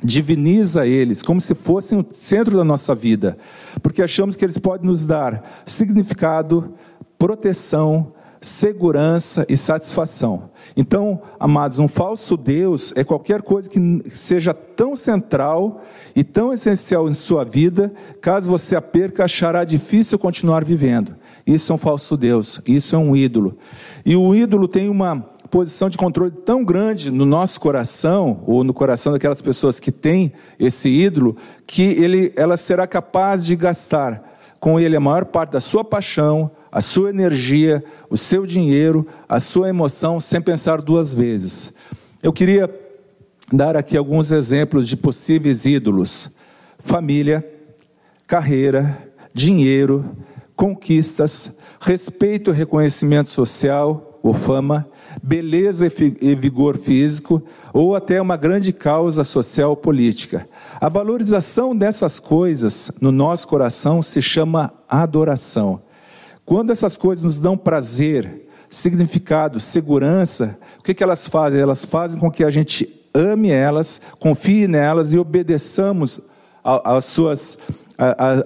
diviniza 0.04 0.86
eles 0.86 1.22
como 1.22 1.40
se 1.40 1.54
fossem 1.54 1.98
o 1.98 2.06
centro 2.12 2.56
da 2.56 2.64
nossa 2.64 2.94
vida, 2.94 3.36
porque 3.82 4.02
achamos 4.02 4.34
que 4.34 4.44
eles 4.44 4.58
podem 4.58 4.86
nos 4.86 5.04
dar 5.04 5.62
significado, 5.64 6.74
proteção, 7.18 8.12
segurança 8.42 9.46
e 9.48 9.56
satisfação. 9.56 10.50
Então, 10.76 11.22
amados, 11.38 11.78
um 11.78 11.88
falso 11.88 12.36
Deus 12.36 12.92
é 12.96 13.04
qualquer 13.04 13.40
coisa 13.42 13.70
que 13.70 14.02
seja 14.10 14.52
tão 14.52 14.96
central 14.96 15.82
e 16.14 16.24
tão 16.24 16.52
essencial 16.52 17.08
em 17.08 17.14
sua 17.14 17.44
vida, 17.44 17.92
caso 18.20 18.50
você 18.50 18.76
a 18.76 18.82
perca, 18.82 19.24
achará 19.24 19.64
difícil 19.64 20.18
continuar 20.18 20.64
vivendo. 20.64 21.14
Isso 21.46 21.72
é 21.72 21.74
um 21.74 21.78
falso 21.78 22.16
Deus, 22.16 22.60
isso 22.66 22.94
é 22.94 22.98
um 22.98 23.16
ídolo. 23.16 23.56
E 24.04 24.14
o 24.14 24.34
ídolo 24.34 24.68
tem 24.68 24.88
uma 24.88 25.32
posição 25.50 25.88
de 25.88 25.98
controle 25.98 26.30
tão 26.30 26.64
grande 26.64 27.10
no 27.10 27.26
nosso 27.26 27.60
coração, 27.60 28.42
ou 28.46 28.64
no 28.64 28.72
coração 28.72 29.12
daquelas 29.12 29.42
pessoas 29.42 29.78
que 29.78 29.92
têm 29.92 30.32
esse 30.58 30.88
ídolo, 30.88 31.36
que 31.66 31.82
ele, 31.82 32.32
ela 32.36 32.56
será 32.56 32.86
capaz 32.86 33.44
de 33.44 33.54
gastar 33.54 34.30
com 34.58 34.78
ele 34.78 34.96
a 34.96 35.00
maior 35.00 35.24
parte 35.24 35.50
da 35.50 35.60
sua 35.60 35.84
paixão, 35.84 36.50
a 36.72 36.80
sua 36.80 37.10
energia, 37.10 37.84
o 38.08 38.16
seu 38.16 38.46
dinheiro, 38.46 39.06
a 39.28 39.38
sua 39.38 39.68
emoção, 39.68 40.18
sem 40.18 40.40
pensar 40.40 40.80
duas 40.80 41.12
vezes. 41.12 41.74
Eu 42.22 42.32
queria 42.32 42.74
dar 43.52 43.76
aqui 43.76 43.94
alguns 43.94 44.32
exemplos 44.32 44.88
de 44.88 44.96
possíveis 44.96 45.66
ídolos: 45.66 46.30
família, 46.78 47.46
carreira, 48.26 49.06
dinheiro, 49.34 50.16
conquistas, 50.56 51.52
respeito 51.78 52.50
e 52.50 52.54
reconhecimento 52.54 53.28
social 53.28 54.20
ou 54.22 54.32
fama, 54.32 54.88
beleza 55.20 55.88
e 56.20 56.34
vigor 56.34 56.78
físico, 56.78 57.42
ou 57.72 57.96
até 57.96 58.22
uma 58.22 58.36
grande 58.36 58.72
causa 58.72 59.24
social 59.24 59.70
ou 59.70 59.76
política. 59.76 60.48
A 60.80 60.88
valorização 60.88 61.76
dessas 61.76 62.20
coisas 62.20 62.92
no 63.00 63.10
nosso 63.10 63.48
coração 63.48 64.00
se 64.00 64.22
chama 64.22 64.72
adoração. 64.88 65.82
Quando 66.44 66.70
essas 66.70 66.96
coisas 66.96 67.22
nos 67.22 67.38
dão 67.38 67.56
prazer, 67.56 68.48
significado, 68.68 69.60
segurança, 69.60 70.58
o 70.78 70.82
que, 70.82 70.94
que 70.94 71.02
elas 71.02 71.26
fazem? 71.26 71.60
Elas 71.60 71.84
fazem 71.84 72.18
com 72.18 72.30
que 72.30 72.44
a 72.44 72.50
gente 72.50 72.88
ame 73.14 73.50
elas, 73.50 74.00
confie 74.18 74.66
nelas 74.66 75.12
e 75.12 75.18
obedeçamos 75.18 76.20
às 76.64 77.04
suas, 77.04 77.58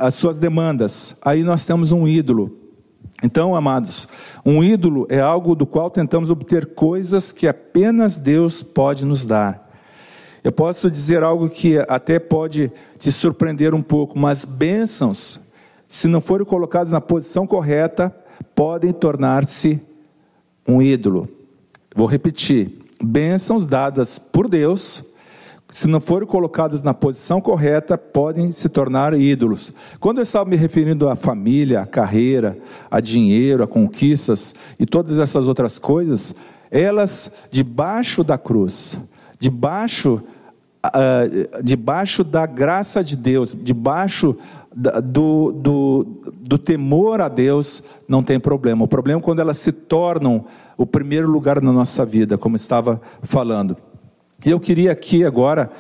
às 0.01 0.15
suas 0.15 0.39
demandas. 0.39 1.17
Aí 1.23 1.43
nós 1.43 1.65
temos 1.65 1.93
um 1.93 2.07
ídolo 2.07 2.67
então, 3.23 3.55
amados, 3.55 4.07
um 4.45 4.63
ídolo 4.63 5.07
é 5.09 5.21
algo 5.21 5.55
do 5.55 5.67
qual 5.67 5.91
tentamos 5.91 6.29
obter 6.29 6.75
coisas 6.75 7.33
que 7.33 7.49
apenas 7.49 8.17
Deus 8.17 8.63
pode 8.63 9.07
nos 9.07 9.25
dar. 9.25 9.67
Eu 10.45 10.53
posso 10.53 10.91
dizer 10.91 11.23
algo 11.23 11.49
que 11.49 11.79
até 11.89 12.19
pode 12.19 12.71
te 12.99 13.11
surpreender 13.11 13.75
um 13.75 13.83
pouco, 13.83 14.19
mas 14.19 14.45
bênçãos, 14.45 15.41
se 15.89 16.09
não 16.09 16.21
forem 16.21 16.47
colocadas 16.47 16.93
na 16.93 17.01
posição 17.01 17.47
correta, 17.47 18.15
podem 18.55 18.93
tornar-se 18.93 19.81
um 20.67 20.83
ídolo. 20.83 21.29
Vou 21.95 22.07
repetir: 22.07 22.79
bênçãos 23.03 23.67
dadas 23.67 24.19
por 24.19 24.49
Deus 24.49 25.05
se 25.69 25.89
não 25.89 26.01
forem 26.01 26.29
colocadas 26.29 26.83
na 26.83 26.95
posição 26.95 27.41
correta, 27.41 27.99
podem 27.99 28.53
se 28.53 28.69
tornar 28.69 29.19
ídolos. 29.19 29.73
Quando 29.99 30.19
eu 30.19 30.23
estava 30.23 30.49
me 30.49 30.55
referindo 30.55 31.09
à 31.09 31.17
família, 31.17 31.81
à 31.81 31.87
carreira, 31.87 32.57
a 32.89 33.01
dinheiro, 33.01 33.65
a 33.65 33.67
conquistas 33.67 34.55
e 34.79 34.87
todas 34.87 35.19
essas 35.19 35.47
outras 35.47 35.79
coisas, 35.79 36.35
elas 36.71 37.33
debaixo 37.51 38.23
da 38.23 38.39
cruz, 38.39 38.99
debaixo, 39.41 40.23
uh, 40.85 41.63
debaixo 41.63 42.23
da 42.23 42.47
graça 42.47 43.03
de 43.03 43.17
Deus, 43.17 43.57
debaixo 43.61 44.37
do, 44.77 45.53
do, 45.53 46.07
do 46.39 46.59
temor 46.59 47.23
a 47.23 47.29
Deus, 47.29 47.83
não 48.07 48.23
tem 48.23 48.39
problema. 48.39 48.85
O 48.85 48.89
problema 48.89 49.19
é 49.19 49.23
quando 49.23 49.41
elas 49.41 49.57
se 49.57 49.73
tornam 49.73 50.45
o 50.77 50.85
primeiro 50.85 51.31
lugar 51.31 51.63
na 51.63 51.73
nossa 51.73 52.05
vida, 52.05 52.37
como 52.37 52.57
estava 52.57 53.01
falando. 53.23 53.75
E 54.45 54.51
eu 54.51 54.61
queria 54.61 54.93
aqui 54.93 55.25
agora 55.25 55.71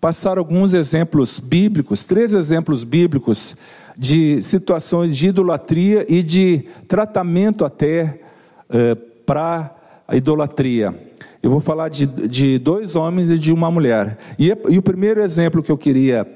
passar 0.00 0.38
alguns 0.38 0.72
exemplos 0.72 1.38
bíblicos, 1.38 2.04
três 2.04 2.32
exemplos 2.32 2.82
bíblicos 2.82 3.54
de 3.96 4.40
situações 4.40 5.14
de 5.14 5.28
idolatria 5.28 6.06
e 6.08 6.22
de 6.22 6.64
tratamento 6.88 7.66
até 7.66 8.20
eh, 8.70 8.94
para 9.26 9.76
a 10.08 10.16
idolatria. 10.16 10.98
Eu 11.42 11.50
vou 11.50 11.60
falar 11.60 11.90
de, 11.90 12.06
de, 12.06 12.58
dois 12.58 12.96
homens 12.96 13.30
e 13.30 13.38
de 13.38 13.52
uma 13.52 13.70
mulher. 13.70 14.16
E, 14.38 14.48
e 14.70 14.78
o 14.78 14.82
primeiro 14.82 15.20
exemplo 15.22 15.62
que 15.62 15.70
eu 15.70 15.76
queria 15.76 16.26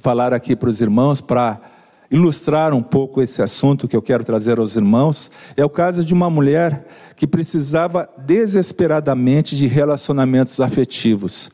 falar 0.00 0.32
aqui 0.32 0.54
para 0.54 0.68
os 0.68 0.80
irmãos, 0.80 1.20
para 1.20 1.60
ilustrar 2.10 2.72
um 2.72 2.82
pouco 2.82 3.20
esse 3.20 3.42
assunto 3.42 3.86
que 3.86 3.94
eu 3.94 4.02
quero 4.02 4.24
trazer 4.24 4.58
aos 4.58 4.76
irmãos, 4.76 5.30
é 5.56 5.64
o 5.64 5.68
caso 5.68 6.04
de 6.04 6.14
uma 6.14 6.30
mulher 6.30 6.86
que 7.16 7.26
precisava 7.26 8.08
desesperadamente 8.18 9.56
de 9.56 9.66
relacionamentos 9.66 10.60
afetivos. 10.60 11.50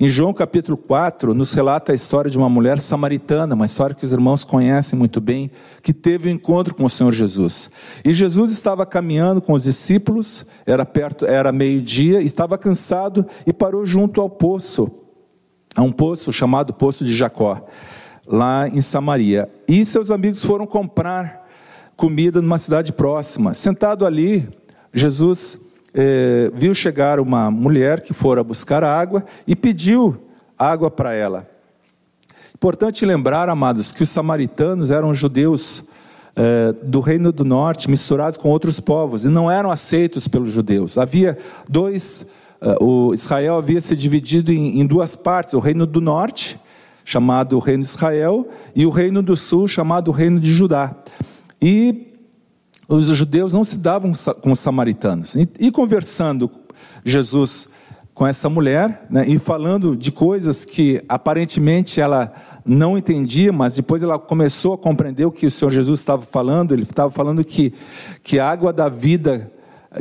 Em 0.00 0.08
João 0.08 0.32
capítulo 0.32 0.76
4, 0.76 1.32
nos 1.32 1.52
relata 1.52 1.92
a 1.92 1.94
história 1.94 2.28
de 2.28 2.36
uma 2.36 2.48
mulher 2.48 2.80
samaritana, 2.80 3.54
uma 3.54 3.66
história 3.66 3.94
que 3.94 4.04
os 4.04 4.12
irmãos 4.12 4.42
conhecem 4.42 4.98
muito 4.98 5.20
bem, 5.20 5.48
que 5.80 5.92
teve 5.92 6.28
um 6.28 6.32
encontro 6.32 6.74
com 6.74 6.84
o 6.84 6.90
Senhor 6.90 7.12
Jesus. 7.12 7.70
E 8.04 8.12
Jesus 8.12 8.50
estava 8.50 8.84
caminhando 8.84 9.40
com 9.40 9.52
os 9.52 9.62
discípulos, 9.62 10.44
era 10.66 10.84
perto, 10.84 11.24
era 11.24 11.52
meio-dia, 11.52 12.20
estava 12.20 12.58
cansado 12.58 13.24
e 13.46 13.52
parou 13.52 13.86
junto 13.86 14.20
ao 14.20 14.28
poço, 14.28 14.90
a 15.74 15.82
um 15.82 15.92
poço 15.92 16.32
chamado 16.32 16.72
Poço 16.72 17.04
de 17.04 17.14
Jacó 17.14 17.66
lá 18.26 18.68
em 18.68 18.80
Samaria. 18.80 19.48
E 19.66 19.84
seus 19.84 20.10
amigos 20.10 20.44
foram 20.44 20.66
comprar 20.66 21.48
comida 21.96 22.40
numa 22.40 22.58
cidade 22.58 22.92
próxima. 22.92 23.54
Sentado 23.54 24.06
ali, 24.06 24.48
Jesus 24.92 25.58
eh, 25.94 26.50
viu 26.54 26.74
chegar 26.74 27.20
uma 27.20 27.50
mulher 27.50 28.00
que 28.00 28.12
fora 28.12 28.42
buscar 28.42 28.82
água 28.82 29.24
e 29.46 29.54
pediu 29.54 30.16
água 30.58 30.90
para 30.90 31.14
ela. 31.14 31.48
Importante 32.54 33.04
lembrar, 33.04 33.48
amados, 33.48 33.92
que 33.92 34.02
os 34.02 34.08
samaritanos 34.08 34.90
eram 34.90 35.12
judeus 35.12 35.84
eh, 36.36 36.74
do 36.82 37.00
Reino 37.00 37.32
do 37.32 37.44
Norte 37.44 37.90
misturados 37.90 38.38
com 38.38 38.48
outros 38.48 38.80
povos 38.80 39.24
e 39.24 39.28
não 39.28 39.50
eram 39.50 39.70
aceitos 39.70 40.28
pelos 40.28 40.50
judeus. 40.50 40.96
Havia 40.96 41.36
dois, 41.68 42.26
o 42.80 43.12
Israel 43.14 43.56
havia 43.56 43.80
se 43.80 43.96
dividido 43.96 44.52
em, 44.52 44.80
em 44.80 44.86
duas 44.86 45.16
partes: 45.16 45.54
o 45.54 45.58
Reino 45.58 45.86
do 45.86 46.00
Norte 46.00 46.58
chamado 47.04 47.58
Reino 47.58 47.82
de 47.82 47.88
Israel, 47.88 48.48
e 48.74 48.86
o 48.86 48.90
Reino 48.90 49.22
do 49.22 49.36
Sul, 49.36 49.66
chamado 49.66 50.10
Reino 50.10 50.38
de 50.38 50.52
Judá. 50.52 50.94
E 51.60 52.08
os 52.88 53.06
judeus 53.06 53.52
não 53.52 53.64
se 53.64 53.78
davam 53.78 54.12
com 54.40 54.52
os 54.52 54.60
samaritanos. 54.60 55.34
E, 55.34 55.48
e 55.58 55.70
conversando 55.70 56.50
Jesus 57.04 57.68
com 58.14 58.26
essa 58.26 58.48
mulher, 58.48 59.06
né, 59.08 59.24
e 59.26 59.38
falando 59.38 59.96
de 59.96 60.12
coisas 60.12 60.64
que 60.64 61.02
aparentemente 61.08 62.00
ela 62.00 62.32
não 62.64 62.98
entendia, 62.98 63.52
mas 63.52 63.76
depois 63.76 64.02
ela 64.02 64.18
começou 64.18 64.74
a 64.74 64.78
compreender 64.78 65.24
o 65.24 65.32
que 65.32 65.46
o 65.46 65.50
Senhor 65.50 65.70
Jesus 65.70 66.00
estava 66.00 66.22
falando. 66.22 66.74
Ele 66.74 66.82
estava 66.82 67.10
falando 67.10 67.42
que, 67.42 67.72
que 68.22 68.38
a 68.38 68.48
água 68.48 68.72
da 68.72 68.88
vida 68.88 69.50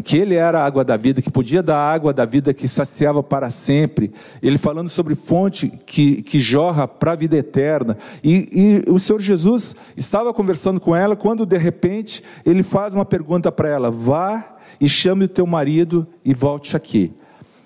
que 0.04 0.18
ele 0.18 0.36
era 0.36 0.60
a 0.60 0.66
água 0.66 0.86
da 0.86 0.96
vida, 0.96 1.22
que 1.22 1.32
podia 1.32 1.62
dar 1.62 1.78
água 1.78 2.14
da 2.14 2.26
vida 2.26 2.54
que 2.54 2.68
saciava 2.68 3.22
para 3.22 3.50
sempre. 3.50 4.12
Ele 4.42 4.58
falando 4.58 4.90
sobre 4.90 5.16
fonte 5.16 5.70
que, 5.86 6.22
que 6.22 6.40
jorra 6.40 6.88
para 6.88 7.12
a 7.12 7.16
vida 7.16 7.36
eterna. 7.36 7.98
E, 8.24 8.84
e 8.88 8.92
o 8.92 9.00
Senhor 9.00 9.20
Jesus 9.20 9.76
estava 9.98 10.34
conversando 10.34 10.80
com 10.80 10.96
ela 10.96 11.16
quando 11.16 11.46
de 11.46 11.58
repente 11.58 12.24
ele 12.46 12.64
faz 12.64 12.96
uma 12.96 13.06
pergunta 13.06 13.52
para 13.52 13.70
ela: 13.70 13.92
vá 13.92 14.58
e 14.80 14.88
chame 14.88 15.26
o 15.26 15.30
teu 15.30 15.46
marido 15.46 16.08
e 16.24 16.34
volte 16.34 16.78
aqui. 16.78 17.14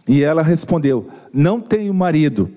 E 0.07 0.23
ela 0.23 0.41
respondeu: 0.41 1.07
Não 1.33 1.59
tenho 1.61 1.93
marido. 1.93 2.51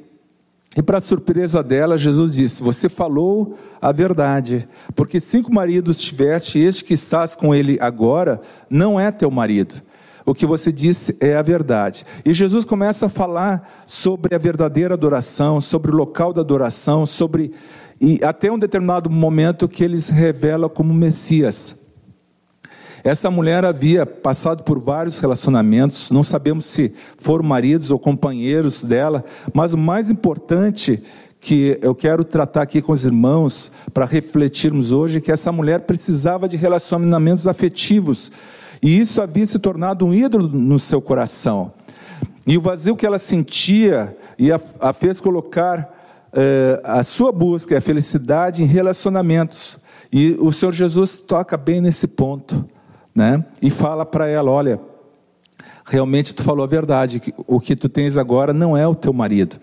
E 0.77 0.83
para 0.83 1.01
surpresa 1.01 1.63
dela, 1.63 1.97
Jesus 1.97 2.35
disse: 2.35 2.63
Você 2.63 2.89
falou 2.89 3.57
a 3.81 3.91
verdade, 3.91 4.69
porque 4.95 5.19
cinco 5.19 5.53
maridos 5.53 5.99
tiveste, 5.99 6.59
e 6.59 6.65
este 6.65 6.85
que 6.85 6.95
estás 6.95 7.35
com 7.35 7.55
ele 7.55 7.79
agora 7.81 8.41
não 8.69 8.99
é 8.99 9.11
teu 9.11 9.31
marido. 9.31 9.83
O 10.25 10.35
que 10.35 10.45
você 10.45 10.71
disse 10.71 11.17
é 11.21 11.37
a 11.37 11.43
verdade. 11.43 12.05
E 12.23 12.35
Jesus 12.35 12.67
começa 12.67 13.07
a 13.07 13.09
falar 13.09 13.83
sobre 13.87 14.35
a 14.35 14.39
verdadeira 14.39 14.93
adoração, 14.93 15.59
sobre 15.59 15.91
o 15.91 15.97
local 15.97 16.35
da 16.35 16.43
adoração, 16.43 17.07
sobre 17.07 17.53
e 18.01 18.21
até 18.23 18.51
um 18.53 18.59
determinado 18.59 19.11
momento 19.11 19.69
que 19.69 19.83
ele 19.83 20.01
se 20.01 20.13
revela 20.13 20.69
como 20.69 20.95
Messias. 20.95 21.77
Essa 23.05 23.31
mulher 23.31 23.65
havia 23.65 24.05
passado 24.05 24.63
por 24.63 24.81
vários 24.81 25.19
relacionamentos, 25.21 26.11
não 26.11 26.23
sabemos 26.23 26.65
se 26.65 26.93
foram 27.17 27.45
maridos 27.45 27.91
ou 27.91 27.99
companheiros 27.99 28.83
dela, 28.83 29.25
mas 29.53 29.73
o 29.73 29.79
mais 29.79 30.11
importante 30.11 31.03
que 31.41 31.79
eu 31.83 31.95
quero 31.95 32.25
tratar 32.25 32.63
aqui 32.63 32.83
com 32.83 32.93
os 32.93 33.05
irmãos 33.05 33.71
para 33.95 34.05
refletirmos 34.05 34.91
hoje 34.91 35.19
é 35.19 35.21
que 35.21 35.31
essa 35.31 35.53
mulher 35.53 35.81
precisava 35.81 36.49
de 36.49 36.57
relacionamentos 36.57 37.47
afetivos 37.47 38.33
e 38.83 38.99
isso 38.99 39.21
havia 39.21 39.47
se 39.47 39.59
tornado 39.59 40.07
um 40.07 40.15
ídolo 40.15 40.49
no 40.49 40.79
seu 40.79 41.01
coração. 41.01 41.73
E 42.47 42.57
o 42.57 42.61
vazio 42.61 42.97
que 42.97 43.07
ela 43.07 43.19
sentia 43.19 44.17
e 44.39 44.51
a, 44.53 44.61
a 44.81 44.93
fez 44.93 45.21
colocar 45.21 45.95
eh, 46.33 46.81
a 46.85 47.03
sua 47.03 47.33
busca, 47.33 47.77
a 47.77 47.81
felicidade 47.81 48.63
em 48.63 48.67
relacionamentos. 48.67 49.79
E 50.13 50.37
o 50.41 50.53
Senhor 50.53 50.73
Jesus 50.73 51.17
toca 51.17 51.57
bem 51.57 51.81
nesse 51.81 52.07
ponto, 52.07 52.65
né? 53.19 53.45
E 53.61 53.69
fala 53.69 54.07
para 54.07 54.29
ela, 54.29 54.49
olha, 54.51 54.81
realmente 55.85 56.35
tu 56.35 56.45
falou 56.45 56.63
a 56.63 56.69
verdade, 56.69 57.21
o 57.47 57.59
que 57.59 57.75
tu 57.75 57.89
tens 57.89 58.17
agora 58.17 58.53
não 58.53 58.77
é 58.77 58.87
o 58.87 58.95
teu 58.95 59.13
marido. 59.13 59.57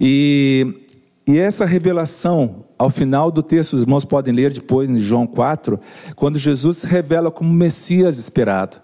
E 0.00 0.78
e 1.26 1.38
essa 1.38 1.64
revelação, 1.64 2.64
ao 2.76 2.90
final 2.90 3.30
do 3.30 3.44
texto, 3.44 3.74
os 3.74 3.82
irmãos 3.82 4.04
podem 4.04 4.34
ler 4.34 4.52
depois 4.52 4.90
em 4.90 4.98
João 4.98 5.24
4, 5.24 5.78
quando 6.16 6.36
Jesus 6.36 6.78
se 6.78 6.86
revela 6.86 7.30
como 7.30 7.52
Messias 7.52 8.18
esperado, 8.18 8.78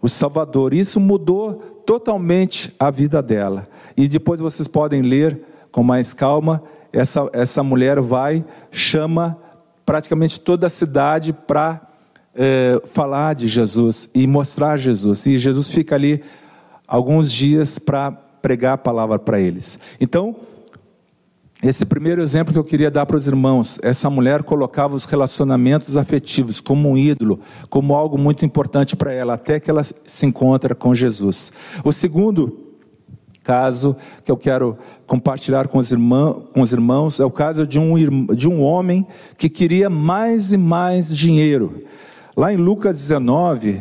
o 0.00 0.08
Salvador. 0.08 0.72
Isso 0.72 0.98
mudou 0.98 1.54
totalmente 1.84 2.74
a 2.80 2.90
vida 2.90 3.22
dela. 3.22 3.68
E 3.94 4.08
depois 4.08 4.40
vocês 4.40 4.66
podem 4.66 5.02
ler 5.02 5.42
com 5.70 5.82
mais 5.82 6.14
calma. 6.14 6.62
Essa, 6.90 7.28
essa 7.34 7.62
mulher 7.62 8.00
vai, 8.00 8.42
chama 8.70 9.36
praticamente 9.84 10.40
toda 10.40 10.66
a 10.66 10.70
cidade 10.70 11.34
para 11.34 11.82
é, 12.34 12.80
falar 12.84 13.34
de 13.34 13.48
Jesus 13.48 14.08
e 14.14 14.26
mostrar 14.26 14.76
Jesus. 14.76 15.26
E 15.26 15.38
Jesus 15.38 15.68
fica 15.68 15.94
ali 15.94 16.22
alguns 16.86 17.32
dias 17.32 17.78
para 17.78 18.12
pregar 18.12 18.74
a 18.74 18.78
palavra 18.78 19.18
para 19.18 19.40
eles. 19.40 19.78
Então, 20.00 20.36
esse 21.62 21.86
primeiro 21.86 22.20
exemplo 22.20 22.52
que 22.52 22.58
eu 22.58 22.64
queria 22.64 22.90
dar 22.90 23.06
para 23.06 23.16
os 23.16 23.26
irmãos, 23.26 23.78
essa 23.82 24.10
mulher 24.10 24.42
colocava 24.42 24.94
os 24.94 25.06
relacionamentos 25.06 25.96
afetivos 25.96 26.60
como 26.60 26.90
um 26.90 26.96
ídolo, 26.96 27.40
como 27.70 27.94
algo 27.94 28.18
muito 28.18 28.44
importante 28.44 28.94
para 28.94 29.12
ela, 29.14 29.34
até 29.34 29.58
que 29.58 29.70
ela 29.70 29.82
se 29.82 30.26
encontra 30.26 30.74
com 30.74 30.94
Jesus. 30.94 31.52
O 31.82 31.90
segundo 31.90 32.64
caso 33.42 33.96
que 34.24 34.30
eu 34.30 34.36
quero 34.36 34.76
compartilhar 35.06 35.68
com 35.68 35.78
os, 35.78 35.90
irmãos, 35.90 36.44
com 36.52 36.60
os 36.60 36.72
irmãos 36.72 37.20
é 37.20 37.24
o 37.24 37.30
caso 37.30 37.66
de 37.66 37.78
um, 37.78 38.26
de 38.34 38.48
um 38.48 38.62
homem 38.62 39.06
que 39.38 39.48
queria 39.48 39.88
mais 39.88 40.52
e 40.52 40.58
mais 40.58 41.16
dinheiro. 41.16 41.84
Lá 42.36 42.52
em 42.52 42.56
Lucas 42.56 42.96
19, 42.96 43.80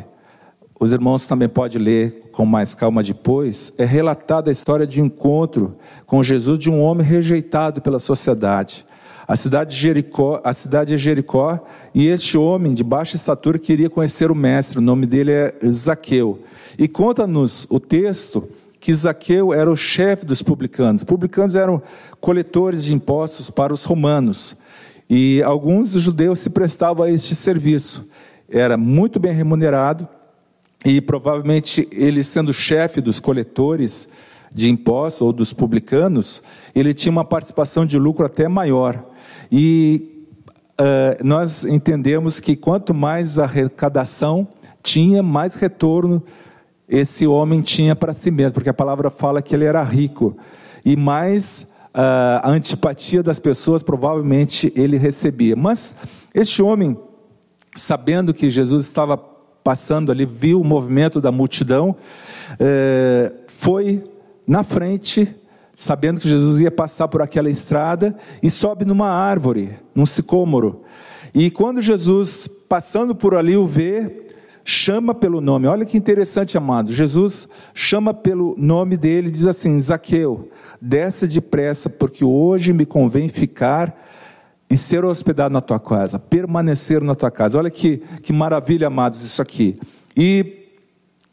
os 0.79 0.93
irmãos 0.93 1.25
também 1.25 1.50
podem 1.50 1.81
ler 1.81 2.29
com 2.31 2.45
mais 2.45 2.75
calma 2.75 3.01
depois, 3.01 3.74
é 3.79 3.86
relatada 3.86 4.51
a 4.51 4.53
história 4.53 4.86
de 4.86 5.01
encontro 5.01 5.75
com 6.05 6.22
Jesus 6.22 6.60
de 6.60 6.69
um 6.69 6.79
homem 6.79 7.03
rejeitado 7.03 7.81
pela 7.81 7.98
sociedade. 7.98 8.86
A 9.27 9.36
cidade 9.36 9.72
de 9.74 9.81
Jericó, 9.81 10.39
a 10.43 10.53
cidade 10.53 10.93
é 10.93 10.98
Jericó, 10.98 11.65
e 11.95 12.05
este 12.05 12.38
homem 12.38 12.75
de 12.75 12.83
baixa 12.83 13.15
estatura 13.15 13.57
queria 13.57 13.89
conhecer 13.89 14.29
o 14.29 14.36
mestre, 14.36 14.77
o 14.77 14.81
nome 14.81 15.07
dele 15.07 15.31
é 15.31 15.55
Zaqueu. 15.72 16.39
E 16.77 16.88
conta-nos 16.88 17.65
o 17.72 17.79
texto 17.79 18.48
que 18.79 18.93
Zaqueu 18.93 19.51
era 19.51 19.72
o 19.72 19.75
chefe 19.75 20.27
dos 20.27 20.43
publicanos. 20.43 21.01
Os 21.01 21.05
publicanos 21.05 21.55
eram 21.55 21.81
coletores 22.21 22.84
de 22.84 22.93
impostos 22.93 23.49
para 23.49 23.73
os 23.73 23.84
romanos. 23.84 24.56
E 25.10 25.41
alguns 25.43 25.91
judeus 25.91 26.39
se 26.39 26.49
prestavam 26.51 27.06
a 27.06 27.10
este 27.10 27.34
serviço. 27.34 28.06
Era 28.53 28.77
muito 28.77 29.19
bem 29.19 29.33
remunerado 29.33 30.07
e 30.85 31.01
provavelmente 31.01 31.87
ele, 31.91 32.23
sendo 32.23 32.53
chefe 32.53 33.01
dos 33.01 33.19
coletores 33.19 34.07
de 34.53 34.69
impostos 34.69 35.23
ou 35.23 35.33
dos 35.33 35.51
publicanos, 35.51 36.43
ele 36.75 36.93
tinha 36.93 37.11
uma 37.11 37.25
participação 37.25 37.83
de 37.83 37.97
lucro 37.97 38.25
até 38.25 38.47
maior. 38.47 39.03
E 39.51 40.27
uh, 40.79 41.23
nós 41.23 41.65
entendemos 41.65 42.39
que 42.39 42.55
quanto 42.55 42.93
mais 42.93 43.39
arrecadação 43.39 44.47
tinha, 44.83 45.23
mais 45.23 45.55
retorno 45.55 46.21
esse 46.87 47.25
homem 47.25 47.61
tinha 47.61 47.95
para 47.95 48.13
si 48.13 48.29
mesmo, 48.29 48.53
porque 48.53 48.69
a 48.69 48.73
palavra 48.73 49.09
fala 49.09 49.41
que 49.41 49.55
ele 49.55 49.65
era 49.65 49.81
rico. 49.81 50.37
E 50.85 50.95
mais 50.95 51.65
uh, 51.95 52.43
a 52.43 52.49
antipatia 52.51 53.23
das 53.23 53.39
pessoas 53.39 53.81
provavelmente 53.81 54.71
ele 54.75 54.97
recebia. 54.97 55.55
Mas 55.55 55.95
este 56.35 56.61
homem, 56.61 56.95
sabendo 57.75 58.33
que 58.33 58.49
Jesus 58.49 58.86
estava 58.86 59.17
passando 59.63 60.12
ali, 60.12 60.25
viu 60.25 60.59
o 60.59 60.63
movimento 60.63 61.21
da 61.21 61.31
multidão, 61.31 61.95
é, 62.59 63.31
foi 63.47 64.03
na 64.45 64.63
frente, 64.63 65.33
sabendo 65.75 66.19
que 66.19 66.27
Jesus 66.27 66.59
ia 66.59 66.71
passar 66.71 67.07
por 67.07 67.21
aquela 67.21 67.49
estrada, 67.49 68.15
e 68.41 68.49
sobe 68.49 68.86
numa 68.86 69.09
árvore, 69.09 69.77
num 69.95 70.05
sicômoro. 70.05 70.81
E 71.33 71.49
quando 71.49 71.81
Jesus, 71.81 72.47
passando 72.47 73.15
por 73.15 73.36
ali, 73.36 73.55
o 73.55 73.65
vê, 73.65 74.23
chama 74.63 75.13
pelo 75.13 75.41
nome. 75.41 75.67
Olha 75.67 75.86
que 75.86 75.97
interessante, 75.97 76.57
amado. 76.57 76.91
Jesus 76.91 77.47
chama 77.73 78.13
pelo 78.13 78.55
nome 78.57 78.95
dele 78.95 79.29
diz 79.29 79.45
assim: 79.45 79.79
Zaqueu, 79.79 80.49
desce 80.81 81.27
depressa, 81.27 81.89
porque 81.89 82.23
hoje 82.23 82.71
me 82.71 82.86
convém 82.86 83.27
ficar 83.29 83.99
e 84.73 84.77
ser 84.77 85.05
hospedado 85.05 85.53
na 85.53 85.62
tua 85.62 85.79
casa, 85.79 86.17
permanecer 86.17 86.99
na 87.03 87.13
tua 87.13 87.29
casa. 87.29 87.59
Olha 87.59 87.69
que, 87.69 88.01
que 88.23 88.33
maravilha, 88.33 88.88
amados, 88.88 89.23
isso 89.23 89.39
aqui. 89.39 89.79
E 90.17 90.67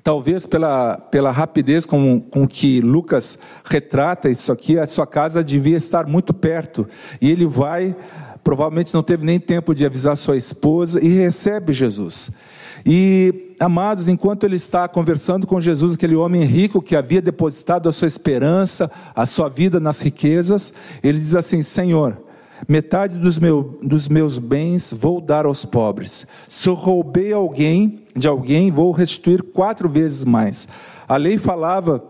talvez 0.04 0.44
pela, 0.44 0.98
pela 0.98 1.30
rapidez 1.30 1.86
com, 1.86 2.20
com 2.20 2.46
que 2.46 2.82
Lucas 2.82 3.38
retrata 3.64 4.28
isso 4.28 4.52
aqui, 4.52 4.78
a 4.78 4.84
sua 4.84 5.06
casa 5.06 5.42
devia 5.42 5.78
estar 5.78 6.06
muito 6.06 6.34
perto. 6.34 6.86
E 7.18 7.30
ele 7.30 7.46
vai, 7.46 7.96
provavelmente 8.44 8.92
não 8.92 9.02
teve 9.02 9.24
nem 9.24 9.40
tempo 9.40 9.74
de 9.74 9.86
avisar 9.86 10.18
sua 10.18 10.36
esposa 10.36 11.02
e 11.02 11.08
recebe 11.08 11.72
Jesus. 11.72 12.30
E, 12.84 13.54
amados, 13.58 14.06
enquanto 14.06 14.44
ele 14.44 14.56
está 14.56 14.86
conversando 14.86 15.46
com 15.46 15.58
Jesus, 15.58 15.94
aquele 15.94 16.14
homem 16.14 16.42
rico 16.42 16.82
que 16.82 16.94
havia 16.94 17.22
depositado 17.22 17.88
a 17.88 17.92
sua 17.92 18.06
esperança, 18.06 18.90
a 19.16 19.24
sua 19.24 19.48
vida 19.48 19.80
nas 19.80 20.02
riquezas, 20.02 20.74
ele 21.02 21.16
diz 21.16 21.34
assim: 21.34 21.62
Senhor 21.62 22.28
Metade 22.68 23.16
dos, 23.16 23.38
meu, 23.38 23.78
dos 23.82 24.08
meus 24.08 24.38
bens 24.38 24.94
vou 24.96 25.20
dar 25.20 25.46
aos 25.46 25.64
pobres. 25.64 26.26
Se 26.46 26.68
eu 26.68 26.74
roubei 26.74 27.32
alguém 27.32 28.04
de 28.14 28.28
alguém, 28.28 28.70
vou 28.70 28.92
restituir 28.92 29.42
quatro 29.42 29.88
vezes 29.88 30.24
mais. 30.24 30.68
A 31.08 31.16
lei 31.16 31.38
falava 31.38 32.04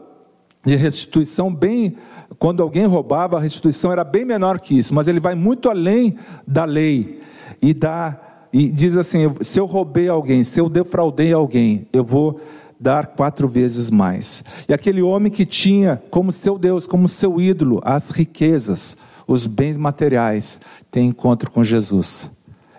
de 0.64 0.76
restituição 0.76 1.54
bem. 1.54 1.94
Quando 2.38 2.62
alguém 2.62 2.86
roubava, 2.86 3.36
a 3.36 3.40
restituição 3.40 3.92
era 3.92 4.04
bem 4.04 4.24
menor 4.24 4.60
que 4.60 4.78
isso, 4.78 4.94
mas 4.94 5.08
ele 5.08 5.20
vai 5.20 5.34
muito 5.34 5.68
além 5.68 6.16
da 6.46 6.64
lei 6.64 7.20
e 7.62 7.74
dá 7.74 8.18
e 8.52 8.68
diz 8.68 8.96
assim: 8.96 9.32
se 9.40 9.58
eu 9.58 9.66
roubei 9.66 10.08
alguém, 10.08 10.42
se 10.44 10.60
eu 10.60 10.68
defraudei 10.68 11.32
alguém, 11.32 11.86
eu 11.92 12.04
vou 12.04 12.40
dar 12.78 13.08
quatro 13.08 13.46
vezes 13.46 13.90
mais. 13.90 14.42
E 14.68 14.72
aquele 14.72 15.02
homem 15.02 15.30
que 15.30 15.44
tinha 15.44 16.02
como 16.10 16.32
seu 16.32 16.58
Deus, 16.58 16.86
como 16.86 17.08
seu 17.08 17.40
ídolo, 17.40 17.80
as 17.84 18.10
riquezas, 18.10 18.96
os 19.30 19.46
bens 19.46 19.76
materiais, 19.76 20.60
tem 20.90 21.06
encontro 21.06 21.48
com 21.52 21.62
Jesus. 21.62 22.28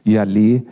E 0.06 0.18
ali 0.18 0.68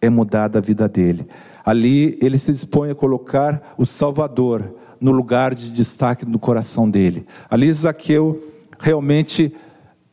é 0.00 0.10
mudada 0.10 0.58
a 0.58 0.62
vida 0.62 0.88
dele. 0.88 1.28
Ali 1.64 2.18
ele 2.20 2.36
se 2.36 2.50
dispõe 2.50 2.90
a 2.90 2.94
colocar 2.94 3.72
o 3.78 3.86
Salvador 3.86 4.74
no 5.00 5.12
lugar 5.12 5.54
de 5.54 5.70
destaque 5.70 6.26
no 6.26 6.40
coração 6.40 6.90
dele. 6.90 7.24
Ali 7.48 7.72
Zaqueu 7.72 8.42
realmente 8.80 9.54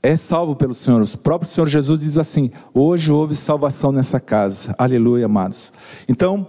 é 0.04 0.16
salvo 0.16 0.56
pelo 0.56 0.76
Senhor. 0.76 1.02
O 1.02 1.18
próprio 1.18 1.50
Senhor 1.50 1.66
Jesus 1.66 2.00
diz 2.00 2.20
assim: 2.20 2.52
Hoje 2.72 3.12
houve 3.12 3.34
salvação 3.34 3.92
nessa 3.92 4.20
casa. 4.20 4.76
Aleluia, 4.78 5.26
amados. 5.26 5.74
Então, 6.08 6.48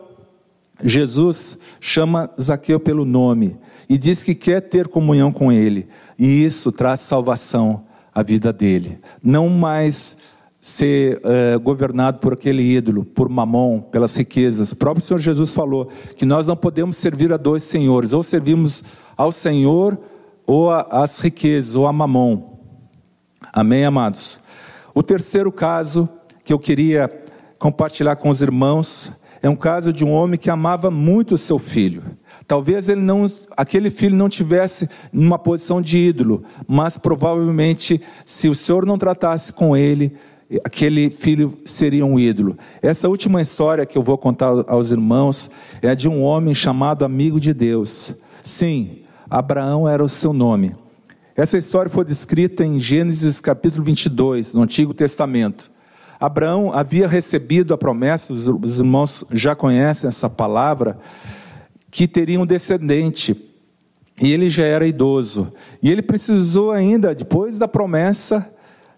Jesus 0.84 1.56
chama 1.80 2.28
Zaqueu 2.38 2.78
pelo 2.78 3.06
nome 3.06 3.56
e 3.88 3.96
diz 3.96 4.22
que 4.22 4.34
quer 4.34 4.60
ter 4.60 4.86
comunhão 4.86 5.32
com 5.32 5.50
ele, 5.50 5.88
e 6.18 6.44
isso 6.44 6.70
traz 6.70 7.00
salvação 7.00 7.88
a 8.14 8.22
vida 8.22 8.52
dele. 8.52 8.98
Não 9.22 9.48
mais 9.48 10.16
ser 10.60 11.18
uh, 11.18 11.58
governado 11.58 12.18
por 12.18 12.34
aquele 12.34 12.62
ídolo, 12.62 13.04
por 13.04 13.28
mamon, 13.28 13.80
pelas 13.80 14.14
riquezas. 14.14 14.72
O 14.72 14.76
próprio 14.76 15.04
Senhor 15.04 15.18
Jesus 15.18 15.54
falou 15.54 15.88
que 16.16 16.26
nós 16.26 16.46
não 16.46 16.56
podemos 16.56 16.96
servir 16.96 17.32
a 17.32 17.36
dois 17.36 17.62
senhores, 17.62 18.12
ou 18.12 18.22
servimos 18.22 18.84
ao 19.16 19.32
Senhor 19.32 19.98
ou 20.46 20.70
às 20.70 21.20
riquezas, 21.20 21.74
ou 21.74 21.86
a 21.86 21.92
mamon. 21.92 22.58
Amém, 23.52 23.84
amados? 23.84 24.40
O 24.94 25.02
terceiro 25.02 25.50
caso 25.50 26.08
que 26.44 26.52
eu 26.52 26.58
queria 26.58 27.08
compartilhar 27.58 28.16
com 28.16 28.28
os 28.28 28.42
irmãos 28.42 29.12
é 29.42 29.48
um 29.48 29.56
caso 29.56 29.92
de 29.92 30.04
um 30.04 30.12
homem 30.12 30.38
que 30.38 30.50
amava 30.50 30.90
muito 30.90 31.34
o 31.34 31.38
seu 31.38 31.58
filho. 31.58 32.02
Talvez 32.50 32.88
ele 32.88 33.00
não, 33.00 33.30
aquele 33.56 33.92
filho 33.92 34.16
não 34.16 34.28
tivesse 34.28 34.90
numa 35.12 35.38
posição 35.38 35.80
de 35.80 35.96
ídolo, 35.96 36.42
mas 36.66 36.98
provavelmente, 36.98 38.00
se 38.24 38.48
o 38.48 38.56
Senhor 38.56 38.84
não 38.84 38.98
tratasse 38.98 39.52
com 39.52 39.76
ele, 39.76 40.14
aquele 40.64 41.10
filho 41.10 41.56
seria 41.64 42.04
um 42.04 42.18
ídolo. 42.18 42.58
Essa 42.82 43.08
última 43.08 43.40
história 43.40 43.86
que 43.86 43.96
eu 43.96 44.02
vou 44.02 44.18
contar 44.18 44.64
aos 44.66 44.90
irmãos 44.90 45.48
é 45.80 45.94
de 45.94 46.08
um 46.08 46.24
homem 46.24 46.52
chamado 46.52 47.04
amigo 47.04 47.38
de 47.38 47.54
Deus. 47.54 48.14
Sim, 48.42 49.02
Abraão 49.30 49.88
era 49.88 50.02
o 50.02 50.08
seu 50.08 50.32
nome. 50.32 50.74
Essa 51.36 51.56
história 51.56 51.88
foi 51.88 52.04
descrita 52.04 52.64
em 52.64 52.80
Gênesis 52.80 53.40
capítulo 53.40 53.84
22, 53.84 54.54
no 54.54 54.62
Antigo 54.62 54.92
Testamento. 54.92 55.70
Abraão 56.18 56.72
havia 56.74 57.06
recebido 57.06 57.72
a 57.72 57.78
promessa, 57.78 58.32
os 58.32 58.80
irmãos 58.80 59.24
já 59.30 59.54
conhecem 59.54 60.08
essa 60.08 60.28
palavra, 60.28 60.98
que 61.90 62.06
teria 62.06 62.40
um 62.40 62.46
descendente. 62.46 63.36
E 64.20 64.32
ele 64.32 64.48
já 64.48 64.64
era 64.64 64.86
idoso. 64.86 65.52
E 65.82 65.90
ele 65.90 66.02
precisou 66.02 66.72
ainda, 66.72 67.14
depois 67.14 67.58
da 67.58 67.66
promessa, 67.66 68.52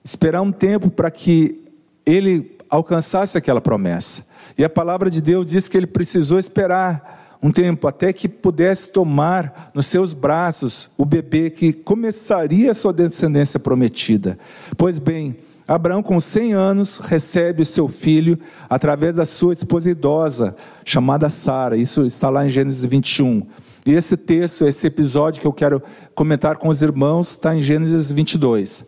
esperar 0.04 0.42
um 0.42 0.52
tempo 0.52 0.90
para 0.90 1.10
que 1.10 1.62
ele 2.04 2.56
alcançasse 2.68 3.38
aquela 3.38 3.60
promessa. 3.60 4.26
E 4.58 4.64
a 4.64 4.68
palavra 4.68 5.08
de 5.08 5.20
Deus 5.20 5.46
diz 5.46 5.68
que 5.68 5.76
ele 5.76 5.86
precisou 5.86 6.38
esperar 6.38 7.36
um 7.42 7.50
tempo 7.50 7.88
até 7.88 8.12
que 8.12 8.28
pudesse 8.28 8.88
tomar 8.88 9.70
nos 9.74 9.86
seus 9.86 10.14
braços 10.14 10.88
o 10.96 11.04
bebê 11.04 11.50
que 11.50 11.72
começaria 11.72 12.70
a 12.70 12.74
sua 12.74 12.92
descendência 12.92 13.58
prometida. 13.58 14.38
Pois 14.76 14.98
bem, 14.98 15.36
Abraão, 15.66 16.02
com 16.02 16.18
100 16.18 16.52
anos, 16.52 16.98
recebe 16.98 17.62
o 17.62 17.66
seu 17.66 17.88
filho 17.88 18.38
através 18.68 19.14
da 19.14 19.24
sua 19.24 19.52
esposa 19.52 19.90
idosa, 19.90 20.56
chamada 20.84 21.28
Sara. 21.28 21.76
Isso 21.76 22.04
está 22.04 22.28
lá 22.28 22.44
em 22.44 22.48
Gênesis 22.48 22.84
21. 22.84 23.42
E 23.86 23.92
esse 23.92 24.16
texto, 24.16 24.66
esse 24.66 24.86
episódio 24.86 25.40
que 25.40 25.46
eu 25.46 25.52
quero 25.52 25.82
comentar 26.14 26.56
com 26.56 26.68
os 26.68 26.82
irmãos, 26.82 27.30
está 27.30 27.54
em 27.54 27.60
Gênesis 27.60 28.12
22. 28.12 28.84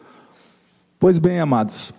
Pois 0.98 1.18
bem, 1.18 1.40
amados, 1.40 1.92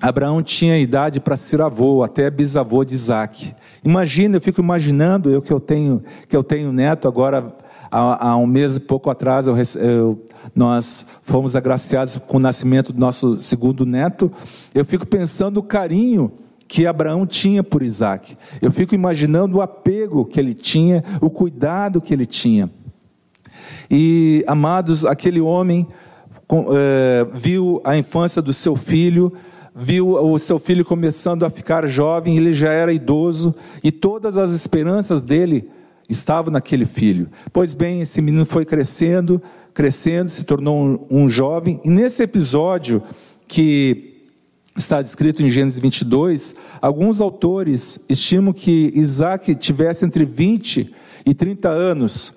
Abraão 0.00 0.42
tinha 0.42 0.78
idade 0.78 1.20
para 1.20 1.36
ser 1.36 1.60
avô, 1.60 2.02
até 2.02 2.30
bisavô 2.30 2.84
de 2.84 2.94
Isaac. 2.94 3.54
Imagina, 3.84 4.36
eu 4.36 4.40
fico 4.40 4.60
imaginando, 4.60 5.30
eu 5.30 5.42
que 5.42 5.52
eu 5.52 5.60
tenho, 5.60 6.02
que 6.26 6.36
eu 6.36 6.42
tenho 6.42 6.72
neto 6.72 7.06
agora 7.06 7.54
há, 7.90 8.30
há 8.30 8.36
um 8.36 8.46
mês 8.46 8.76
e 8.76 8.80
pouco 8.80 9.10
atrás, 9.10 9.46
eu, 9.46 9.56
eu, 9.80 10.24
nós 10.54 11.06
fomos 11.22 11.56
agraciados 11.56 12.16
com 12.16 12.36
o 12.36 12.40
nascimento 12.40 12.92
do 12.92 13.00
nosso 13.00 13.36
segundo 13.38 13.84
neto. 13.84 14.30
Eu 14.74 14.84
fico 14.84 15.06
pensando 15.06 15.58
o 15.58 15.62
carinho 15.62 16.30
que 16.68 16.86
Abraão 16.86 17.26
tinha 17.26 17.64
por 17.64 17.82
Isaac. 17.82 18.36
Eu 18.62 18.70
fico 18.70 18.94
imaginando 18.94 19.58
o 19.58 19.62
apego 19.62 20.24
que 20.24 20.38
ele 20.38 20.54
tinha, 20.54 21.02
o 21.20 21.28
cuidado 21.28 22.00
que 22.00 22.14
ele 22.14 22.26
tinha. 22.26 22.70
E, 23.90 24.44
amados, 24.46 25.04
aquele 25.04 25.40
homem 25.40 25.86
é, 26.72 27.26
viu 27.34 27.80
a 27.84 27.96
infância 27.96 28.40
do 28.40 28.52
seu 28.52 28.76
filho, 28.76 29.32
viu 29.74 30.12
o 30.12 30.38
seu 30.38 30.60
filho 30.60 30.84
começando 30.84 31.44
a 31.44 31.50
ficar 31.50 31.86
jovem, 31.88 32.36
ele 32.36 32.52
já 32.52 32.72
era 32.72 32.92
idoso, 32.92 33.54
e 33.82 33.90
todas 33.90 34.38
as 34.38 34.52
esperanças 34.52 35.22
dele 35.22 35.68
estava 36.10 36.50
naquele 36.50 36.84
filho. 36.84 37.28
Pois 37.52 37.72
bem, 37.72 38.02
esse 38.02 38.20
menino 38.20 38.44
foi 38.44 38.64
crescendo, 38.64 39.40
crescendo, 39.72 40.28
se 40.28 40.44
tornou 40.44 40.76
um, 40.84 41.24
um 41.24 41.28
jovem, 41.28 41.80
e 41.84 41.88
nesse 41.88 42.22
episódio 42.22 43.02
que 43.46 44.10
está 44.76 45.00
descrito 45.00 45.42
em 45.42 45.48
Gênesis 45.48 45.78
22, 45.78 46.54
alguns 46.80 47.20
autores 47.20 48.00
estimam 48.08 48.52
que 48.52 48.92
Isaac 48.94 49.54
tivesse 49.54 50.04
entre 50.04 50.24
20 50.24 50.94
e 51.26 51.34
30 51.34 51.68
anos, 51.68 52.32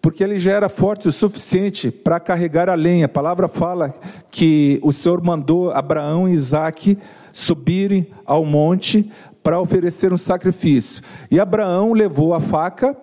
porque 0.00 0.22
ele 0.22 0.38
já 0.38 0.52
era 0.52 0.68
forte 0.68 1.08
o 1.08 1.12
suficiente 1.12 1.90
para 1.90 2.20
carregar 2.20 2.68
a 2.68 2.74
lenha. 2.74 3.06
A 3.06 3.08
palavra 3.08 3.48
fala 3.48 3.94
que 4.30 4.78
o 4.82 4.92
Senhor 4.92 5.22
mandou 5.22 5.70
Abraão 5.70 6.28
e 6.28 6.32
Isaac 6.32 6.98
subirem 7.32 8.06
ao 8.24 8.44
monte 8.44 9.10
para 9.44 9.60
oferecer 9.60 10.10
um 10.10 10.16
sacrifício. 10.16 11.02
E 11.30 11.38
Abraão 11.38 11.92
levou 11.92 12.32
a 12.32 12.40
faca 12.40 12.96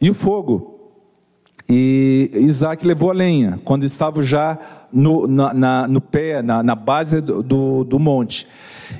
e 0.00 0.08
o 0.08 0.14
fogo. 0.14 0.90
E 1.68 2.30
Isaac 2.34 2.86
levou 2.86 3.10
a 3.10 3.14
lenha, 3.14 3.60
quando 3.64 3.84
estava 3.84 4.22
já 4.22 4.58
no, 4.90 5.26
na, 5.26 5.52
na, 5.52 5.88
no 5.88 6.00
pé, 6.00 6.40
na, 6.40 6.62
na 6.62 6.74
base 6.74 7.20
do, 7.20 7.84
do, 7.84 7.98
monte. 7.98 8.46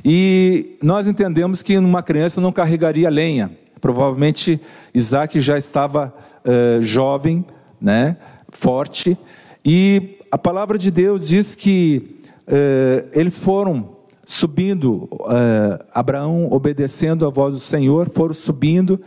E 0.04 0.76
nós 0.82 1.06
entendemos 1.06 1.62
que 1.62 1.76
uma 1.76 2.02
criança 2.02 2.40
não 2.40 2.52
carregaria 2.52 3.08
lenha. 3.08 3.50
Provavelmente 3.80 4.60
Isaac 4.94 5.40
já 5.40 5.56
estava 5.56 6.14
uh, 6.44 6.82
jovem, 6.82 7.44
né, 7.80 8.16
forte. 8.50 9.16
E 9.64 10.18
a 10.30 10.38
palavra 10.38 10.78
de 10.78 10.90
Deus 10.90 11.28
diz 11.28 11.54
que 11.54 12.20
uh, 12.48 13.08
eles 13.12 13.38
foram 13.38 13.93
subindo, 14.24 15.08
uh, 15.12 15.84
Abraão 15.92 16.48
obedecendo 16.50 17.26
a 17.26 17.30
voz 17.30 17.54
do 17.54 17.60
Senhor, 17.60 18.08
foram 18.10 18.34
subindo 18.34 19.00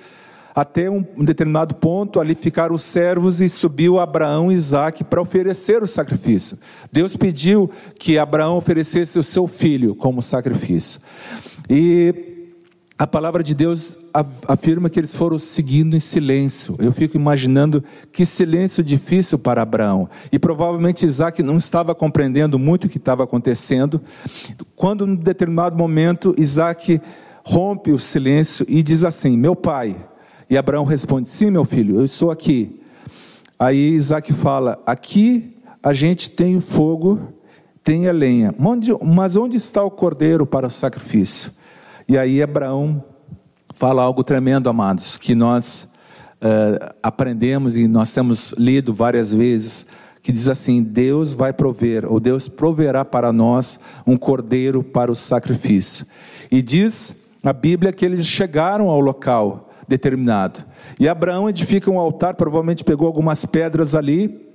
até 0.57 0.89
um, 0.89 1.05
determinado 1.19 1.75
ponto, 1.75 2.19
ali 2.19 2.33
ficaram 2.33 2.73
os 2.73 2.81
servos 2.81 3.39
e 3.41 3.47
subiu 3.47 3.99
Abraão 3.99 4.51
e 4.51 4.55
Isaac 4.55 5.03
para 5.03 5.21
oferecer 5.21 5.83
o 5.83 5.87
sacrifício. 5.87 6.57
Deus 6.91 7.15
pediu 7.15 7.69
que 7.99 8.17
Abraão 8.17 8.57
oferecesse 8.57 9.19
o 9.19 9.23
seu 9.23 9.45
filho 9.45 9.93
como 9.93 10.19
sacrifício. 10.19 10.99
E 11.69 12.26
a 12.99 13.05
palavra 13.05 13.43
de 13.43 13.53
Deus 13.53 13.95
afirma 14.47 14.89
que 14.89 14.99
eles 14.99 15.15
foram 15.15 15.37
seguindo 15.37 15.95
em 15.95 15.99
silêncio. 15.99 16.75
Eu 16.79 16.91
fico 16.91 17.15
imaginando 17.15 17.83
que 18.11 18.25
silêncio 18.25 18.83
difícil 18.83 19.37
para 19.37 19.61
Abraão. 19.61 20.09
E 20.31 20.39
provavelmente 20.39 21.05
Isaac 21.05 21.43
não 21.43 21.57
estava 21.57 21.93
compreendendo 21.93 22.57
muito 22.57 22.85
o 22.85 22.89
que 22.89 22.97
estava 22.97 23.23
acontecendo. 23.23 24.01
Quando, 24.75 25.05
em 25.05 25.15
determinado 25.15 25.77
momento, 25.77 26.33
Isaac 26.39 26.99
rompe 27.43 27.91
o 27.91 27.99
silêncio 27.99 28.65
e 28.67 28.81
diz 28.81 29.03
assim: 29.03 29.37
Meu 29.37 29.55
pai. 29.55 29.95
E 30.49 30.57
Abraão 30.57 30.83
responde: 30.83 31.29
Sim, 31.29 31.51
meu 31.51 31.65
filho, 31.65 31.97
eu 31.97 32.05
estou 32.05 32.31
aqui. 32.31 32.81
Aí 33.59 33.89
Isaac 33.89 34.33
fala: 34.33 34.81
Aqui 34.87 35.55
a 35.83 35.93
gente 35.93 36.31
tem 36.31 36.55
o 36.55 36.61
fogo, 36.61 37.31
tem 37.83 38.07
a 38.07 38.11
lenha. 38.11 38.55
Mas 39.03 39.35
onde 39.35 39.55
está 39.55 39.83
o 39.83 39.91
cordeiro 39.91 40.47
para 40.47 40.65
o 40.65 40.71
sacrifício? 40.71 41.56
E 42.09 42.17
aí 42.17 42.41
Abraão 42.41 43.03
fala 43.73 44.01
algo 44.01 44.23
tremendo, 44.23 44.69
amados, 44.69 45.17
que 45.17 45.35
nós 45.35 45.89
uh, 46.35 46.95
aprendemos 47.03 47.75
e 47.75 47.85
nós 47.85 48.13
temos 48.13 48.53
lido 48.53 48.93
várias 48.93 49.33
vezes, 49.33 49.85
que 50.23 50.31
diz 50.31 50.47
assim: 50.47 50.81
Deus 50.81 51.33
vai 51.33 51.51
prover, 51.51 52.09
ou 52.09 52.17
Deus 52.17 52.47
proverá 52.47 53.03
para 53.03 53.33
nós 53.33 53.77
um 54.05 54.15
cordeiro 54.15 54.81
para 54.81 55.11
o 55.11 55.15
sacrifício. 55.15 56.05
E 56.49 56.61
diz 56.61 57.13
a 57.43 57.51
Bíblia 57.51 57.91
que 57.91 58.05
eles 58.05 58.25
chegaram 58.25 58.87
ao 58.87 59.01
local 59.01 59.69
determinado. 59.85 60.63
E 60.97 61.09
Abraão 61.09 61.49
edifica 61.49 61.91
um 61.91 61.99
altar, 61.99 62.35
provavelmente 62.35 62.85
pegou 62.85 63.05
algumas 63.05 63.45
pedras 63.45 63.93
ali, 63.95 64.49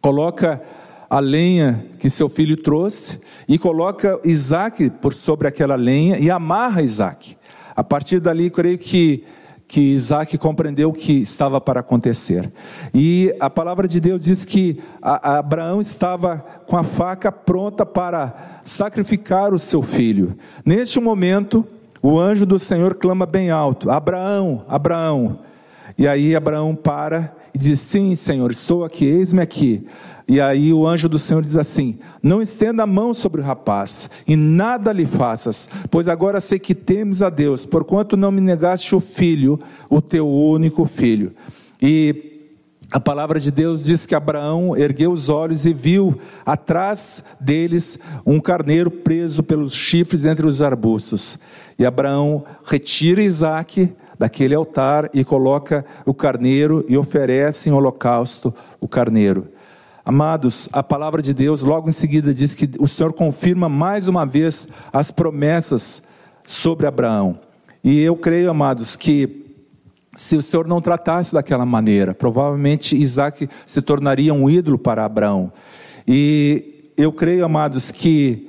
coloca 0.00 0.62
a 1.08 1.20
lenha 1.20 1.86
que 1.98 2.10
seu 2.10 2.28
filho 2.28 2.56
trouxe 2.56 3.20
e 3.48 3.58
coloca 3.58 4.20
Isaac 4.24 4.90
por 4.90 5.14
sobre 5.14 5.48
aquela 5.48 5.76
lenha 5.76 6.18
e 6.18 6.30
amarra 6.30 6.82
Isaac. 6.82 7.36
A 7.74 7.84
partir 7.84 8.20
dali, 8.20 8.50
creio 8.50 8.78
que, 8.78 9.22
que 9.68 9.80
Isaac 9.80 10.36
compreendeu 10.38 10.90
o 10.90 10.92
que 10.92 11.12
estava 11.12 11.60
para 11.60 11.80
acontecer. 11.80 12.50
E 12.94 13.34
a 13.38 13.50
palavra 13.50 13.86
de 13.86 14.00
Deus 14.00 14.20
diz 14.22 14.44
que 14.44 14.80
a, 15.00 15.34
a 15.34 15.38
Abraão 15.38 15.80
estava 15.80 16.44
com 16.66 16.76
a 16.76 16.82
faca 16.82 17.30
pronta 17.30 17.84
para 17.84 18.60
sacrificar 18.64 19.52
o 19.52 19.58
seu 19.58 19.82
filho. 19.82 20.36
Neste 20.64 20.98
momento, 20.98 21.66
o 22.02 22.18
anjo 22.18 22.46
do 22.46 22.58
Senhor 22.58 22.94
clama 22.94 23.26
bem 23.26 23.50
alto: 23.50 23.90
Abraão, 23.90 24.64
Abraão. 24.68 25.40
E 25.98 26.06
aí 26.06 26.34
Abraão 26.34 26.74
para 26.74 27.34
e 27.54 27.58
diz: 27.58 27.80
Sim, 27.80 28.14
Senhor, 28.14 28.50
estou 28.50 28.84
aqui, 28.84 29.04
eis-me 29.04 29.42
aqui. 29.42 29.86
E 30.28 30.40
aí 30.40 30.72
o 30.72 30.86
anjo 30.86 31.08
do 31.08 31.18
Senhor 31.18 31.42
diz 31.42 31.56
assim: 31.56 31.98
Não 32.22 32.42
estenda 32.42 32.82
a 32.82 32.86
mão 32.86 33.14
sobre 33.14 33.40
o 33.40 33.44
rapaz, 33.44 34.10
e 34.26 34.34
nada 34.34 34.92
lhe 34.92 35.06
faças, 35.06 35.68
pois 35.90 36.08
agora 36.08 36.40
sei 36.40 36.58
que 36.58 36.74
temes 36.74 37.22
a 37.22 37.30
Deus, 37.30 37.64
porquanto 37.64 38.16
não 38.16 38.32
me 38.32 38.40
negaste 38.40 38.94
o 38.94 39.00
filho, 39.00 39.60
o 39.88 40.02
teu 40.02 40.28
único 40.28 40.84
filho. 40.84 41.32
E 41.80 42.32
a 42.90 43.00
palavra 43.00 43.38
de 43.38 43.50
Deus 43.50 43.84
diz 43.84 44.06
que 44.06 44.14
Abraão 44.14 44.76
ergueu 44.76 45.10
os 45.10 45.28
olhos 45.28 45.66
e 45.66 45.72
viu 45.72 46.18
atrás 46.44 47.22
deles 47.40 47.98
um 48.24 48.40
carneiro 48.40 48.90
preso 48.90 49.42
pelos 49.42 49.74
chifres 49.74 50.24
entre 50.24 50.46
os 50.46 50.62
arbustos. 50.62 51.38
E 51.78 51.84
Abraão 51.84 52.44
retira 52.64 53.22
Isaac 53.22 53.92
daquele 54.18 54.54
altar 54.54 55.10
e 55.12 55.24
coloca 55.24 55.84
o 56.04 56.14
carneiro 56.14 56.84
e 56.88 56.96
oferece 56.96 57.68
em 57.68 57.72
holocausto 57.72 58.54
o 58.80 58.88
carneiro. 58.88 59.48
Amados, 60.08 60.68
a 60.72 60.84
palavra 60.84 61.20
de 61.20 61.34
Deus 61.34 61.64
logo 61.64 61.88
em 61.88 61.92
seguida 61.92 62.32
diz 62.32 62.54
que 62.54 62.70
o 62.78 62.86
Senhor 62.86 63.12
confirma 63.12 63.68
mais 63.68 64.06
uma 64.06 64.24
vez 64.24 64.68
as 64.92 65.10
promessas 65.10 66.00
sobre 66.44 66.86
Abraão. 66.86 67.40
E 67.82 68.00
eu 68.02 68.14
creio, 68.14 68.48
amados, 68.48 68.94
que 68.94 69.44
se 70.16 70.36
o 70.36 70.42
Senhor 70.42 70.68
não 70.68 70.80
tratasse 70.80 71.34
daquela 71.34 71.66
maneira, 71.66 72.14
provavelmente 72.14 72.94
Isaac 72.94 73.48
se 73.66 73.82
tornaria 73.82 74.32
um 74.32 74.48
ídolo 74.48 74.78
para 74.78 75.04
Abraão. 75.04 75.52
E 76.06 76.92
eu 76.96 77.12
creio, 77.12 77.44
amados, 77.44 77.90
que 77.90 78.48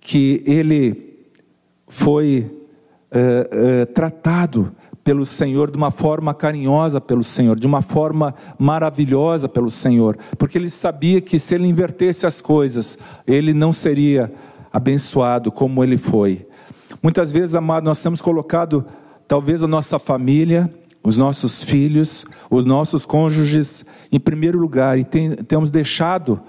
que 0.00 0.42
ele 0.44 1.20
foi 1.86 2.50
é, 3.12 3.48
é, 3.52 3.84
tratado 3.86 4.72
pelo 5.06 5.24
Senhor 5.24 5.70
de 5.70 5.76
uma 5.76 5.92
forma 5.92 6.34
carinhosa 6.34 7.00
pelo 7.00 7.22
Senhor, 7.22 7.56
de 7.56 7.64
uma 7.64 7.80
forma 7.80 8.34
maravilhosa 8.58 9.48
pelo 9.48 9.70
Senhor, 9.70 10.18
porque 10.36 10.58
ele 10.58 10.68
sabia 10.68 11.20
que 11.20 11.38
se 11.38 11.54
ele 11.54 11.68
invertesse 11.68 12.26
as 12.26 12.40
coisas, 12.40 12.98
ele 13.24 13.54
não 13.54 13.72
seria 13.72 14.32
abençoado 14.72 15.52
como 15.52 15.84
ele 15.84 15.96
foi. 15.96 16.44
Muitas 17.00 17.30
vezes, 17.30 17.54
amado, 17.54 17.84
nós 17.84 18.02
temos 18.02 18.20
colocado 18.20 18.84
talvez 19.28 19.62
a 19.62 19.68
nossa 19.68 19.96
família, 19.96 20.68
os 21.04 21.16
nossos 21.16 21.62
filhos, 21.62 22.26
os 22.50 22.64
nossos 22.64 23.06
cônjuges 23.06 23.86
em 24.10 24.18
primeiro 24.18 24.58
lugar 24.58 24.98
e 24.98 25.04
tem, 25.04 25.36
temos 25.36 25.70
deixado 25.70 26.40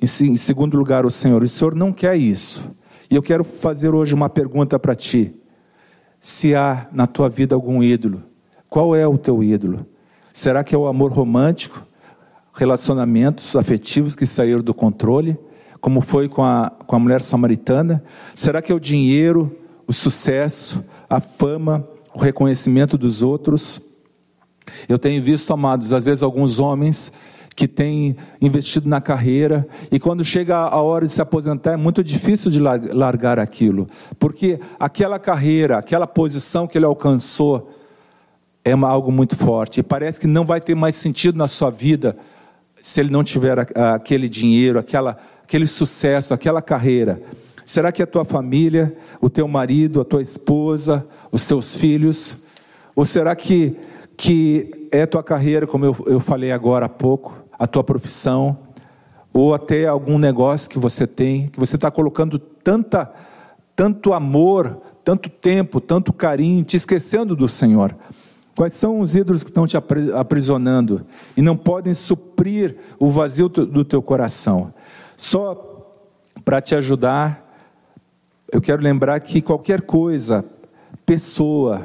em 0.00 0.36
segundo 0.36 0.78
lugar 0.78 1.04
o 1.04 1.10
Senhor. 1.10 1.42
O 1.42 1.48
Senhor 1.48 1.74
não 1.74 1.92
quer 1.92 2.16
isso. 2.16 2.62
E 3.10 3.16
eu 3.16 3.22
quero 3.22 3.42
fazer 3.42 3.92
hoje 3.92 4.14
uma 4.14 4.30
pergunta 4.30 4.78
para 4.78 4.94
ti. 4.94 5.34
Se 6.20 6.54
há 6.54 6.88
na 6.92 7.06
tua 7.06 7.28
vida 7.28 7.54
algum 7.54 7.82
ídolo, 7.82 8.22
qual 8.68 8.94
é 8.94 9.06
o 9.06 9.16
teu 9.16 9.42
ídolo? 9.42 9.86
Será 10.32 10.62
que 10.62 10.74
é 10.74 10.78
o 10.78 10.86
amor 10.86 11.12
romântico? 11.12 11.84
Relacionamentos 12.52 13.54
afetivos 13.56 14.14
que 14.16 14.26
saíram 14.26 14.60
do 14.60 14.74
controle? 14.74 15.38
Como 15.80 16.00
foi 16.00 16.28
com 16.28 16.44
a, 16.44 16.70
com 16.86 16.96
a 16.96 16.98
mulher 16.98 17.22
samaritana? 17.22 18.02
Será 18.34 18.60
que 18.60 18.72
é 18.72 18.74
o 18.74 18.80
dinheiro, 18.80 19.56
o 19.86 19.92
sucesso, 19.92 20.84
a 21.08 21.20
fama, 21.20 21.86
o 22.14 22.18
reconhecimento 22.18 22.98
dos 22.98 23.22
outros? 23.22 23.80
Eu 24.88 24.98
tenho 24.98 25.22
visto, 25.22 25.52
amados, 25.52 25.92
às 25.92 26.04
vezes 26.04 26.22
alguns 26.22 26.58
homens 26.58 27.12
que 27.58 27.66
têm 27.66 28.16
investido 28.40 28.88
na 28.88 29.00
carreira 29.00 29.66
e 29.90 29.98
quando 29.98 30.24
chega 30.24 30.56
a 30.56 30.80
hora 30.80 31.04
de 31.04 31.12
se 31.12 31.20
aposentar 31.20 31.72
é 31.72 31.76
muito 31.76 32.04
difícil 32.04 32.52
de 32.52 32.60
largar 32.60 33.40
aquilo, 33.40 33.88
porque 34.16 34.60
aquela 34.78 35.18
carreira, 35.18 35.76
aquela 35.76 36.06
posição 36.06 36.68
que 36.68 36.78
ele 36.78 36.84
alcançou 36.84 37.74
é 38.64 38.70
algo 38.70 39.10
muito 39.10 39.34
forte 39.34 39.80
e 39.80 39.82
parece 39.82 40.20
que 40.20 40.28
não 40.28 40.44
vai 40.44 40.60
ter 40.60 40.76
mais 40.76 40.94
sentido 40.94 41.36
na 41.36 41.48
sua 41.48 41.68
vida 41.68 42.16
se 42.80 43.00
ele 43.00 43.10
não 43.10 43.24
tiver 43.24 43.58
aquele 43.74 44.28
dinheiro, 44.28 44.78
aquela, 44.78 45.18
aquele 45.42 45.66
sucesso, 45.66 46.32
aquela 46.32 46.62
carreira. 46.62 47.20
Será 47.64 47.90
que 47.90 48.04
a 48.04 48.06
tua 48.06 48.24
família, 48.24 48.96
o 49.20 49.28
teu 49.28 49.48
marido, 49.48 50.00
a 50.00 50.04
tua 50.04 50.22
esposa, 50.22 51.04
os 51.32 51.44
teus 51.44 51.74
filhos, 51.74 52.36
ou 52.94 53.04
será 53.04 53.34
que 53.34 53.76
que 54.18 54.88
é 54.90 55.06
tua 55.06 55.22
carreira, 55.22 55.64
como 55.64 55.84
eu, 55.84 55.96
eu 56.06 56.18
falei 56.18 56.50
agora 56.50 56.86
há 56.86 56.88
pouco, 56.88 57.37
a 57.58 57.66
tua 57.66 57.82
profissão, 57.82 58.58
ou 59.32 59.54
até 59.54 59.86
algum 59.86 60.18
negócio 60.18 60.70
que 60.70 60.78
você 60.78 61.06
tem, 61.06 61.48
que 61.48 61.58
você 61.58 61.76
está 61.76 61.90
colocando 61.90 62.38
tanta, 62.38 63.12
tanto 63.74 64.12
amor, 64.12 64.80
tanto 65.04 65.28
tempo, 65.28 65.80
tanto 65.80 66.12
carinho, 66.12 66.64
te 66.64 66.76
esquecendo 66.76 67.34
do 67.34 67.48
Senhor. 67.48 67.94
Quais 68.54 68.72
são 68.74 69.00
os 69.00 69.14
ídolos 69.14 69.44
que 69.44 69.50
estão 69.50 69.66
te 69.66 69.76
aprisionando 69.76 71.06
e 71.36 71.42
não 71.42 71.56
podem 71.56 71.94
suprir 71.94 72.76
o 72.98 73.08
vazio 73.08 73.48
do 73.48 73.84
teu 73.84 74.02
coração? 74.02 74.74
Só 75.16 75.92
para 76.44 76.60
te 76.60 76.74
ajudar, 76.74 77.48
eu 78.50 78.60
quero 78.60 78.82
lembrar 78.82 79.20
que 79.20 79.40
qualquer 79.40 79.82
coisa, 79.82 80.44
pessoa, 81.06 81.84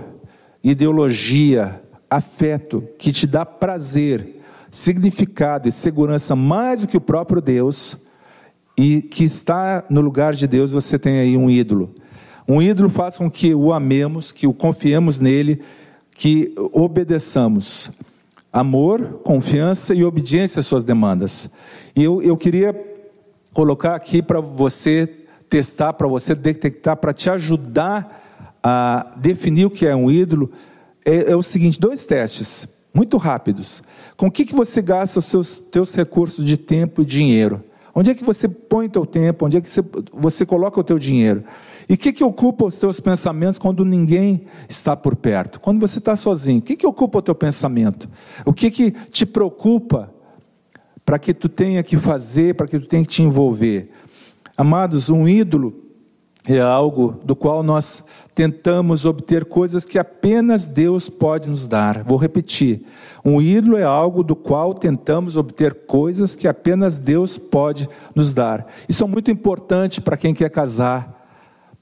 ideologia, 0.64 1.82
afeto 2.10 2.84
que 2.98 3.12
te 3.12 3.28
dá 3.28 3.46
prazer, 3.46 4.42
significado 4.74 5.70
e 5.70 5.72
segurança 5.72 6.36
mais 6.36 6.82
do 6.82 6.88
que 6.88 6.98
o 6.98 7.02
próprio 7.02 7.40
Deus, 7.40 7.96
e 8.76 9.04
que 9.04 9.24
está 9.24 9.86
no 9.88 10.02
lugar 10.02 10.34
de 10.34 10.48
Deus, 10.48 10.72
você 10.72 10.98
tem 10.98 11.20
aí 11.20 11.38
um 11.38 11.48
ídolo. 11.48 11.94
Um 12.48 12.60
ídolo 12.60 12.90
faz 12.90 13.16
com 13.16 13.30
que 13.30 13.54
o 13.54 13.72
amemos, 13.72 14.32
que 14.32 14.48
o 14.48 14.54
confiemos 14.54 15.20
nele, 15.20 15.62
que 16.16 16.56
obedeçamos. 16.74 17.92
Amor, 18.52 19.22
confiança 19.24 19.94
e 19.94 20.04
obediência 20.04 20.60
às 20.60 20.66
suas 20.66 20.84
demandas. 20.84 21.52
E 21.96 22.04
eu, 22.04 22.20
eu 22.24 22.36
queria 22.36 22.76
colocar 23.54 23.94
aqui 23.94 24.24
para 24.24 24.40
você 24.40 25.06
testar, 25.48 25.94
para 25.94 26.08
você 26.08 26.34
detectar, 26.34 26.98
para 26.98 27.14
te 27.14 27.30
ajudar 27.30 28.58
a 28.64 29.14
definir 29.18 29.66
o 29.66 29.70
que 29.70 29.86
é 29.86 29.96
um 29.96 30.10
ídolo, 30.10 30.50
é, 31.06 31.32
é 31.32 31.36
o 31.36 31.44
seguinte: 31.44 31.80
dois 31.80 32.08
testes 32.08 32.73
muito 32.94 33.18
rápidos. 33.18 33.82
Com 34.16 34.28
o 34.28 34.32
que, 34.32 34.46
que 34.46 34.54
você 34.54 34.82
gasta 34.82 35.20
os 35.20 35.26
seus 35.26 35.60
teus 35.60 35.96
recursos 35.96 36.46
de 36.46 36.58
tempo 36.58 37.02
e 37.02 37.06
dinheiro? 37.06 37.64
Onde 37.96 38.12
é 38.12 38.16
que 38.16 38.24
você 38.24 38.48
põe 38.48 38.88
o 38.88 38.90
teu 38.90 39.06
tempo? 39.06 39.46
Onde 39.46 39.58
é 39.58 39.62
que 39.62 39.70
você, 39.70 39.84
você 40.12 40.46
coloca 40.46 40.80
o 40.80 40.84
teu 40.84 41.00
dinheiro? 41.00 41.44
E 41.88 41.94
o 41.94 41.98
que, 41.98 42.14
que 42.14 42.24
ocupa 42.24 42.66
os 42.66 42.78
teus 42.78 43.00
pensamentos 43.00 43.60
quando 43.60 43.84
ninguém 43.84 44.46
está 44.70 44.96
por 44.96 45.16
perto? 45.16 45.60
Quando 45.60 45.80
você 45.80 46.00
está 46.00 46.16
sozinho, 46.16 46.60
o 46.60 46.62
que, 46.62 46.76
que 46.76 46.88
ocupa 46.88 47.20
o 47.20 47.22
teu 47.22 47.36
pensamento? 47.36 48.10
O 48.46 48.54
que, 48.54 48.72
que 48.72 48.92
te 48.92 49.26
preocupa 49.26 50.12
para 51.06 51.20
que 51.20 51.34
tu 51.34 51.50
tenha 51.50 51.84
que 51.84 51.98
fazer, 51.98 52.56
para 52.56 52.68
que 52.68 52.80
tu 52.80 52.88
tenha 52.88 53.04
que 53.04 53.10
te 53.10 53.22
envolver? 53.22 53.92
Amados, 54.56 55.10
um 55.10 55.28
ídolo 55.28 55.83
é 56.46 56.60
algo 56.60 57.16
do 57.24 57.36
qual 57.36 57.64
nós 57.64 58.04
tentamos 58.36 59.06
obter 59.06 59.46
coisas 59.46 59.86
que 59.86 59.98
apenas 59.98 60.66
Deus 60.66 61.08
pode 61.08 61.50
nos 61.50 61.66
dar. 61.66 62.04
Vou 62.04 62.18
repetir. 62.18 62.82
Um 63.24 63.42
ídolo 63.42 63.78
é 63.78 63.84
algo 63.84 64.24
do 64.24 64.36
qual 64.36 64.74
tentamos 64.74 65.38
obter 65.38 65.74
coisas 65.74 66.36
que 66.36 66.48
apenas 66.48 67.00
Deus 67.00 67.38
pode 67.38 67.88
nos 68.14 68.34
dar. 68.34 68.68
Isso 68.90 69.04
é 69.04 69.08
muito 69.08 69.32
importante 69.32 70.02
para 70.02 70.18
quem 70.18 70.34
quer 70.34 70.50
casar, 70.50 71.26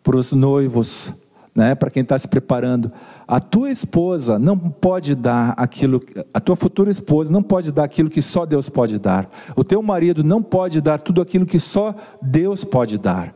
para 0.03 0.15
os 0.15 0.31
noivos, 0.31 1.11
né, 1.55 1.73
para 1.73 1.89
quem 1.89 2.03
está 2.03 2.17
se 2.19 2.27
preparando. 2.27 2.91
A 3.27 3.39
tua 3.39 3.71
esposa 3.71 4.37
não 4.37 4.55
pode 4.57 5.15
dar 5.15 5.55
aquilo, 5.57 6.03
a 6.31 6.39
tua 6.39 6.55
futura 6.55 6.91
esposa 6.91 7.31
não 7.31 7.41
pode 7.41 7.71
dar 7.71 7.85
aquilo 7.85 8.11
que 8.11 8.21
só 8.21 8.45
Deus 8.45 8.69
pode 8.69 8.99
dar. 8.99 9.27
O 9.55 9.63
teu 9.63 9.81
marido 9.81 10.23
não 10.23 10.43
pode 10.43 10.79
dar 10.81 11.01
tudo 11.01 11.19
aquilo 11.19 11.47
que 11.47 11.59
só 11.59 11.95
Deus 12.21 12.63
pode 12.63 12.99
dar 12.99 13.33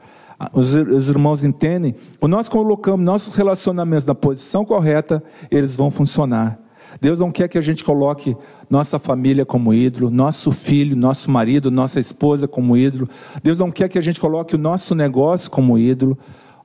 os, 0.54 0.74
os 0.74 1.10
irmãos 1.10 1.44
entendem, 1.44 1.96
quando 2.20 2.34
nós 2.34 2.50
colocamos 2.50 3.06
nossos 3.06 3.36
relacionamentos 3.36 4.06
na 4.06 4.16
posição 4.16 4.66
correta, 4.66 5.24
eles 5.50 5.76
vão 5.76 5.90
funcionar. 5.90 6.60
Deus 7.00 7.20
não 7.20 7.32
quer 7.32 7.48
que 7.48 7.58
a 7.58 7.62
gente 7.62 7.84
coloque 7.84 8.36
nossa 8.70 8.98
família 8.98 9.46
como 9.46 9.74
ídolo, 9.74 10.10
nosso 10.10 10.52
filho, 10.52 10.96
nosso 10.96 11.30
marido, 11.30 11.70
nossa 11.70 12.00
esposa 12.00 12.48
como 12.48 12.76
ídolo. 12.78 13.08
Deus 13.44 13.60
não 13.60 13.72
quer 13.72 13.90
que 13.90 13.98
a 13.98 14.02
gente 14.02 14.20
coloque 14.20 14.56
o 14.56 14.58
nosso 14.58 14.96
negócio 14.96 15.52
como 15.52 15.78
ídolo, 15.78 16.18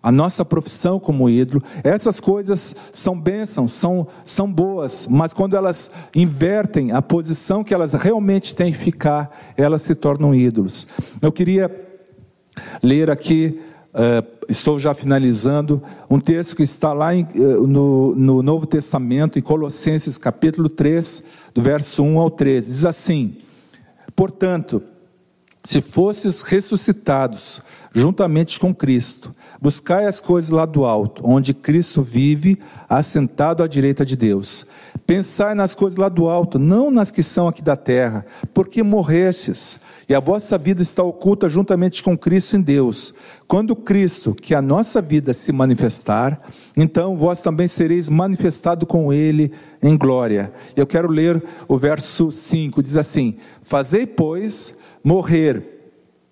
a 0.03 0.11
nossa 0.11 0.45
profissão 0.45 0.99
como 0.99 1.29
ídolo. 1.29 1.63
Essas 1.83 2.21
coisas 2.21 2.75
são 2.93 3.19
bênçãos, 3.21 3.73
são, 3.73 4.07
são 4.25 4.51
boas, 4.51 5.07
mas 5.11 5.33
quando 5.33 5.57
elas 5.57 5.91
invertem 6.15 6.93
a 6.93 7.03
posição 7.03 7.65
que 7.65 7.75
elas 7.75 7.93
realmente 7.93 8.55
têm 8.55 8.73
que 8.73 8.79
ficar, 8.79 9.31
elas 9.57 9.83
se 9.83 9.95
tornam 9.95 10.35
ídolos. 10.35 10.87
Eu 11.21 11.33
queria 11.33 11.90
ler 12.83 13.11
aqui, 13.11 13.61
uh, 13.95 14.27
estou 14.49 14.79
já 14.79 14.95
finalizando, 14.95 15.83
um 16.09 16.19
texto 16.19 16.57
que 16.57 16.63
está 16.63 16.93
lá 16.93 17.15
em, 17.15 17.27
uh, 17.35 17.67
no, 17.67 18.15
no 18.15 18.43
Novo 18.43 18.67
Testamento, 18.67 19.39
em 19.39 19.43
Colossenses 19.43 20.19
capítulo 20.19 20.69
3, 20.69 21.23
do 21.55 21.63
verso 21.63 22.03
1 22.03 22.19
ao 22.19 22.31
13. 22.31 22.71
Diz 22.71 22.85
assim: 22.85 23.37
Portanto, 24.15 24.83
se 25.63 25.81
fosses 25.81 26.43
ressuscitados 26.43 27.61
juntamente 27.95 28.59
com 28.59 28.75
Cristo, 28.75 29.35
buscai 29.61 30.07
as 30.07 30.21
coisas 30.21 30.51
lá 30.51 30.65
do 30.65 30.85
alto, 30.85 31.23
onde 31.25 31.53
Cristo 31.53 32.03
vive, 32.03 32.59
assentado 32.89 33.63
à 33.63 33.67
direita 33.67 34.05
de 34.05 34.17
Deus. 34.17 34.67
Pensai 35.07 35.55
nas 35.55 35.75
coisas 35.75 35.99
lá 35.99 36.09
do 36.09 36.29
alto, 36.29 36.59
não 36.59 36.91
nas 36.91 37.11
que 37.11 37.23
são 37.23 37.47
aqui 37.47 37.63
da 37.63 37.77
terra, 37.77 38.25
porque 38.55 38.83
morrestes, 38.83 39.81
e 40.09 40.15
a 40.15 40.21
vossa 40.21 40.57
vida 40.57 40.83
está 40.83 41.03
oculta 41.03 41.49
juntamente 41.49 42.03
com 42.03 42.17
Cristo 42.17 42.57
em 42.57 42.61
Deus. 42.61 43.15
Quando 43.47 43.77
Cristo, 43.77 44.35
que 44.35 44.55
a 44.55 44.63
nossa 44.63 45.01
vida, 45.01 45.33
se 45.33 45.53
manifestar, 45.53 46.41
então 46.77 47.17
vós 47.17 47.41
também 47.41 47.69
sereis 47.69 48.09
manifestado 48.09 48.87
com 48.87 49.13
Ele 49.13 49.53
em 49.83 49.97
glória. 49.97 50.53
Eu 50.75 50.87
quero 50.87 51.09
ler 51.09 51.43
o 51.69 51.77
verso 51.77 52.31
5, 52.31 52.83
diz 52.83 52.97
assim: 52.97 53.37
Fazei, 53.63 54.07
pois, 54.07 54.75
morrer 55.05 55.81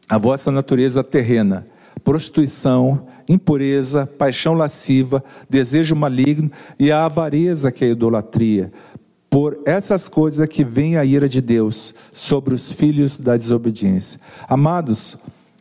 a 0.08 0.16
vossa 0.16 0.50
natureza 0.50 1.04
terrena, 1.04 1.66
prostituição, 2.08 3.06
impureza, 3.28 4.06
paixão 4.06 4.54
lasciva, 4.54 5.22
desejo 5.46 5.94
maligno 5.94 6.50
e 6.78 6.90
a 6.90 7.04
avareza 7.04 7.70
que 7.70 7.84
é 7.84 7.88
a 7.88 7.90
idolatria. 7.90 8.72
Por 9.28 9.60
essas 9.66 10.08
coisas 10.08 10.40
é 10.40 10.46
que 10.46 10.64
vem 10.64 10.96
a 10.96 11.04
ira 11.04 11.28
de 11.28 11.42
Deus 11.42 11.94
sobre 12.10 12.54
os 12.54 12.72
filhos 12.72 13.18
da 13.18 13.36
desobediência. 13.36 14.18
Amados, 14.48 15.18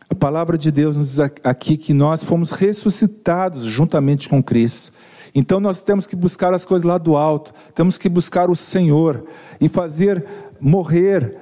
a 0.10 0.16
palavra 0.16 0.58
de 0.58 0.72
Deus 0.72 0.96
nos 0.96 1.10
diz 1.10 1.20
aqui 1.44 1.76
que 1.76 1.94
nós 1.94 2.24
fomos 2.24 2.52
ressuscitados 2.52 3.66
juntamente 3.66 4.30
com 4.30 4.42
Cristo. 4.42 4.94
Então 5.36 5.60
nós 5.60 5.82
temos 5.82 6.08
que 6.08 6.16
buscar 6.16 6.54
as 6.54 6.64
coisas 6.64 6.88
lá 6.88 6.98
do 6.98 7.18
alto, 7.18 7.54
temos 7.76 7.98
que 7.98 8.08
buscar 8.08 8.50
o 8.50 8.56
Senhor 8.56 9.26
e 9.60 9.68
fazer 9.68 10.26
morrer 10.62 11.36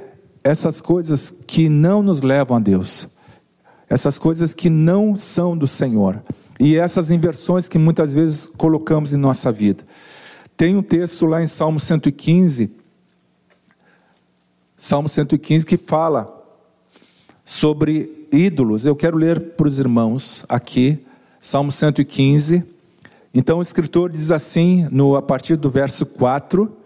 essas 0.43 0.81
coisas 0.81 1.29
que 1.29 1.69
não 1.69 2.01
nos 2.01 2.23
levam 2.23 2.57
a 2.57 2.59
Deus. 2.59 3.07
Essas 3.89 4.17
coisas 4.17 4.53
que 4.53 4.69
não 4.69 5.15
são 5.15 5.57
do 5.57 5.67
Senhor. 5.67 6.21
E 6.59 6.75
essas 6.75 7.11
inversões 7.11 7.67
que 7.67 7.77
muitas 7.77 8.13
vezes 8.13 8.47
colocamos 8.47 9.13
em 9.13 9.17
nossa 9.17 9.51
vida. 9.51 9.83
Tem 10.55 10.75
um 10.75 10.81
texto 10.81 11.25
lá 11.25 11.43
em 11.43 11.47
Salmo 11.47 11.79
115, 11.79 12.71
Salmo 14.77 15.07
115, 15.07 15.65
que 15.65 15.77
fala 15.77 16.31
sobre 17.43 18.27
ídolos. 18.31 18.85
Eu 18.85 18.95
quero 18.95 19.17
ler 19.17 19.39
para 19.39 19.67
os 19.67 19.79
irmãos 19.79 20.45
aqui, 20.49 21.05
Salmo 21.39 21.71
115. 21.71 22.63
Então 23.33 23.59
o 23.59 23.61
escritor 23.61 24.09
diz 24.09 24.31
assim, 24.31 24.87
no, 24.91 25.15
a 25.15 25.21
partir 25.21 25.55
do 25.57 25.69
verso 25.69 26.05
4. 26.05 26.84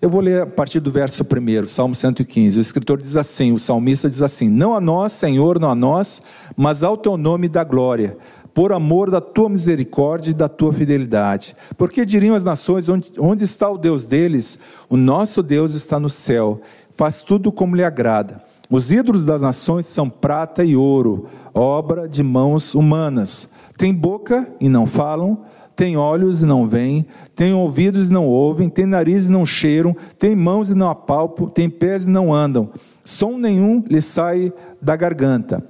Eu 0.00 0.10
vou 0.10 0.20
ler 0.20 0.42
a 0.42 0.46
partir 0.46 0.78
do 0.78 0.90
verso 0.90 1.24
1, 1.24 1.66
Salmo 1.66 1.94
115. 1.94 2.58
O 2.58 2.60
escritor 2.60 3.00
diz 3.00 3.16
assim: 3.16 3.52
o 3.52 3.58
salmista 3.58 4.10
diz 4.10 4.20
assim: 4.20 4.48
Não 4.48 4.74
a 4.74 4.80
nós, 4.80 5.12
Senhor, 5.12 5.58
não 5.58 5.70
a 5.70 5.74
nós, 5.74 6.22
mas 6.54 6.82
ao 6.82 6.96
teu 6.96 7.16
nome 7.16 7.48
da 7.48 7.64
glória 7.64 8.16
por 8.56 8.72
amor 8.72 9.10
da 9.10 9.20
tua 9.20 9.50
misericórdia 9.50 10.30
e 10.30 10.34
da 10.34 10.48
tua 10.48 10.72
fidelidade. 10.72 11.54
Porque 11.76 12.06
diriam 12.06 12.34
as 12.34 12.42
nações: 12.42 12.88
onde, 12.88 13.12
onde 13.18 13.44
está 13.44 13.70
o 13.70 13.76
Deus 13.78 14.04
deles? 14.04 14.58
O 14.88 14.96
nosso 14.96 15.42
Deus 15.42 15.74
está 15.74 16.00
no 16.00 16.08
céu, 16.08 16.60
faz 16.90 17.20
tudo 17.22 17.52
como 17.52 17.76
lhe 17.76 17.84
agrada. 17.84 18.42
Os 18.70 18.90
ídolos 18.90 19.24
das 19.24 19.42
nações 19.42 19.86
são 19.86 20.10
prata 20.10 20.64
e 20.64 20.74
ouro, 20.74 21.28
obra 21.54 22.08
de 22.08 22.22
mãos 22.22 22.74
humanas. 22.74 23.48
Tem 23.76 23.94
boca 23.94 24.48
e 24.58 24.68
não 24.68 24.86
falam, 24.86 25.44
tem 25.76 25.96
olhos 25.96 26.42
e 26.42 26.46
não 26.46 26.66
veem, 26.66 27.06
tem 27.34 27.52
ouvidos 27.52 28.08
e 28.08 28.12
não 28.12 28.26
ouvem, 28.26 28.68
tem 28.68 28.86
nariz 28.86 29.28
e 29.28 29.30
não 29.30 29.44
cheiram, 29.44 29.94
tem 30.18 30.34
mãos 30.34 30.70
e 30.70 30.74
não 30.74 30.88
apalpam, 30.88 31.46
tem 31.46 31.68
pés 31.68 32.06
e 32.06 32.08
não 32.08 32.32
andam. 32.32 32.70
Som 33.04 33.36
nenhum 33.38 33.84
lhe 33.86 34.00
sai 34.00 34.52
da 34.80 34.96
garganta 34.96 35.62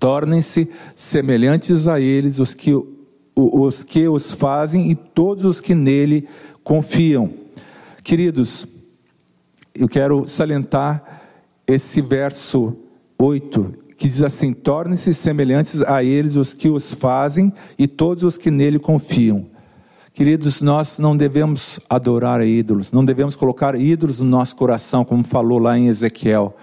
Tornem-se 0.00 0.66
semelhantes 0.94 1.86
a 1.86 2.00
eles 2.00 2.38
os 2.38 2.54
que, 2.54 2.72
os 3.36 3.84
que 3.84 4.08
os 4.08 4.32
fazem 4.32 4.90
e 4.90 4.94
todos 4.94 5.44
os 5.44 5.60
que 5.60 5.74
nele 5.74 6.26
confiam. 6.64 7.30
Queridos, 8.02 8.66
eu 9.74 9.86
quero 9.86 10.26
salientar 10.26 11.20
esse 11.66 12.00
verso 12.00 12.74
8, 13.18 13.74
que 14.00 14.08
diz 14.08 14.22
assim: 14.22 14.54
Tornem-se 14.54 15.12
semelhantes 15.12 15.82
a 15.82 16.02
eles 16.02 16.34
os 16.34 16.54
que 16.54 16.70
os 16.70 16.94
fazem 16.94 17.52
e 17.78 17.86
todos 17.86 18.24
os 18.24 18.38
que 18.38 18.50
nele 18.50 18.78
confiam. 18.78 19.46
Queridos, 20.14 20.62
nós 20.62 20.98
não 20.98 21.14
devemos 21.14 21.78
adorar 21.88 22.40
ídolos, 22.40 22.92
não 22.92 23.04
devemos 23.04 23.36
colocar 23.36 23.78
ídolos 23.78 24.18
no 24.18 24.24
nosso 24.24 24.56
coração, 24.56 25.04
como 25.04 25.22
falou 25.22 25.58
lá 25.58 25.78
em 25.78 25.86
Ezequiel. 25.86 26.56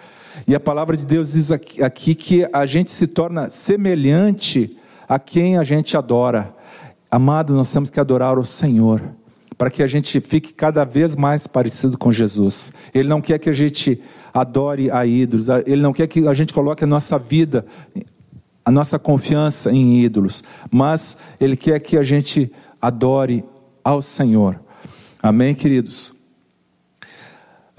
E 0.47 0.56
a 0.56 0.60
palavra 0.60 0.97
de 0.97 1.06
Deus 1.06 1.34
diz 1.34 1.52
aqui, 1.52 1.84
aqui 1.84 2.15
que 2.15 2.47
a 2.52 2.65
gente 2.65 2.89
se 2.89 3.06
torna 3.06 3.50
semelhante 3.50 4.76
a 5.08 5.19
quem 5.19 5.60
a 5.60 5.63
gente 5.63 5.95
adora. 5.95 6.56
Amado, 7.10 7.54
nós 7.54 7.71
temos 7.71 7.91
que 7.91 8.00
adorar 8.00 8.39
o 8.39 8.45
Senhor, 8.45 9.02
para 9.58 9.70
que 9.70 9.82
a 9.82 9.88
gente 9.88 10.20
fique 10.20 10.54
cada 10.54 10.84
vez 10.84 11.15
mais 11.15 11.48
parecido 11.48 11.98
com 11.98 12.12
Jesus. 12.12 12.72
Ele 12.93 13.10
não 13.10 13.22
quer 13.22 13.39
que 13.39 13.50
a 13.50 13.54
gente 13.54 14.02
adore 14.34 14.91
a 14.91 15.06
ídolos, 15.06 15.48
ele 15.65 15.82
não 15.82 15.93
quer 15.93 16.08
que 16.08 16.28
a 16.28 16.34
gente 16.34 16.54
coloque 16.54 16.84
a 16.84 16.88
nossa 16.88 17.17
vida, 17.17 17.65
a 18.63 18.70
nossa 18.70 19.00
confiança 19.00 19.72
em 19.72 20.00
ídolos, 20.02 20.43
mas 20.70 21.17
ele 21.39 21.58
quer 21.58 21.80
que 21.80 21.98
a 21.98 22.04
gente 22.04 22.52
adore 22.82 23.43
ao 23.84 24.02
Senhor. 24.02 24.60
Amém, 25.24 25.56
queridos? 25.56 26.13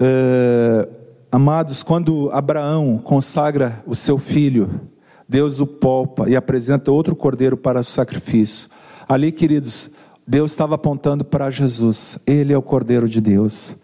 Uh, 0.01 0.99
Amados, 1.31 1.83
quando 1.83 2.31
Abraão 2.31 2.97
consagra 2.97 3.83
o 3.85 3.93
seu 3.93 4.17
filho, 4.17 4.81
Deus 5.27 5.59
o 5.59 5.67
poupa 5.67 6.27
e 6.27 6.35
apresenta 6.35 6.91
outro 6.91 7.15
cordeiro 7.15 7.55
para 7.55 7.81
o 7.81 7.83
sacrifício. 7.83 8.67
Ali, 9.07 9.31
queridos, 9.31 9.91
Deus 10.29 10.51
estava 10.51 10.75
apontando 10.75 11.25
para 11.25 11.49
Jesus. 11.49 12.19
Ele 12.27 12.53
é 12.53 12.57
o 12.57 12.61
cordeiro 12.61 13.09
de 13.09 13.19
Deus. 13.19 13.75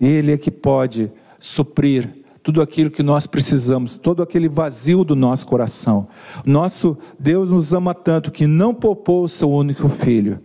Ele 0.00 0.30
é 0.30 0.38
que 0.38 0.48
pode 0.48 1.10
suprir 1.40 2.22
tudo 2.40 2.62
aquilo 2.62 2.88
que 2.88 3.02
nós 3.02 3.26
precisamos, 3.26 3.96
todo 3.96 4.22
aquele 4.22 4.48
vazio 4.48 5.02
do 5.02 5.16
nosso 5.16 5.44
coração. 5.48 6.06
Nosso 6.46 6.96
Deus 7.18 7.50
nos 7.50 7.74
ama 7.74 7.94
tanto 7.94 8.30
que 8.30 8.46
não 8.46 8.72
poupou 8.72 9.24
o 9.24 9.28
seu 9.28 9.50
único 9.50 9.88
filho 9.88 10.38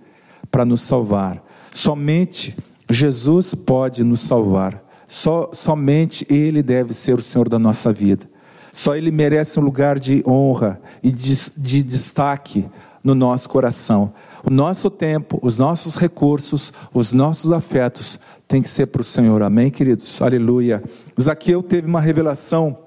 para 0.49 0.65
nos 0.65 0.81
salvar. 0.81 1.45
Somente 1.71 2.57
Jesus 2.89 3.53
pode 3.53 4.03
nos 4.03 4.21
salvar. 4.21 4.83
Só, 5.07 5.51
somente 5.53 6.25
Ele 6.31 6.63
deve 6.63 6.95
ser 6.95 7.13
o 7.13 7.21
Senhor 7.21 7.47
da 7.47 7.59
nossa 7.59 7.93
vida. 7.93 8.27
Só 8.71 8.95
Ele 8.95 9.11
merece 9.11 9.59
um 9.59 9.63
lugar 9.63 9.99
de 9.99 10.23
honra 10.25 10.81
e 11.03 11.11
de, 11.11 11.35
de 11.59 11.83
destaque 11.83 12.65
no 13.03 13.13
nosso 13.13 13.47
coração. 13.47 14.13
O 14.45 14.49
nosso 14.49 14.89
tempo, 14.89 15.39
os 15.41 15.57
nossos 15.57 15.95
recursos, 15.95 16.73
os 16.93 17.13
nossos 17.13 17.53
afetos 17.53 18.19
tem 18.45 18.61
que 18.61 18.69
ser 18.69 18.87
para 18.87 19.01
o 19.01 19.05
Senhor. 19.05 19.41
Amém, 19.41 19.71
queridos? 19.71 20.21
Aleluia. 20.21 20.83
Zaqueu 21.19 21.63
teve 21.63 21.87
uma 21.87 22.01
revelação 22.01 22.77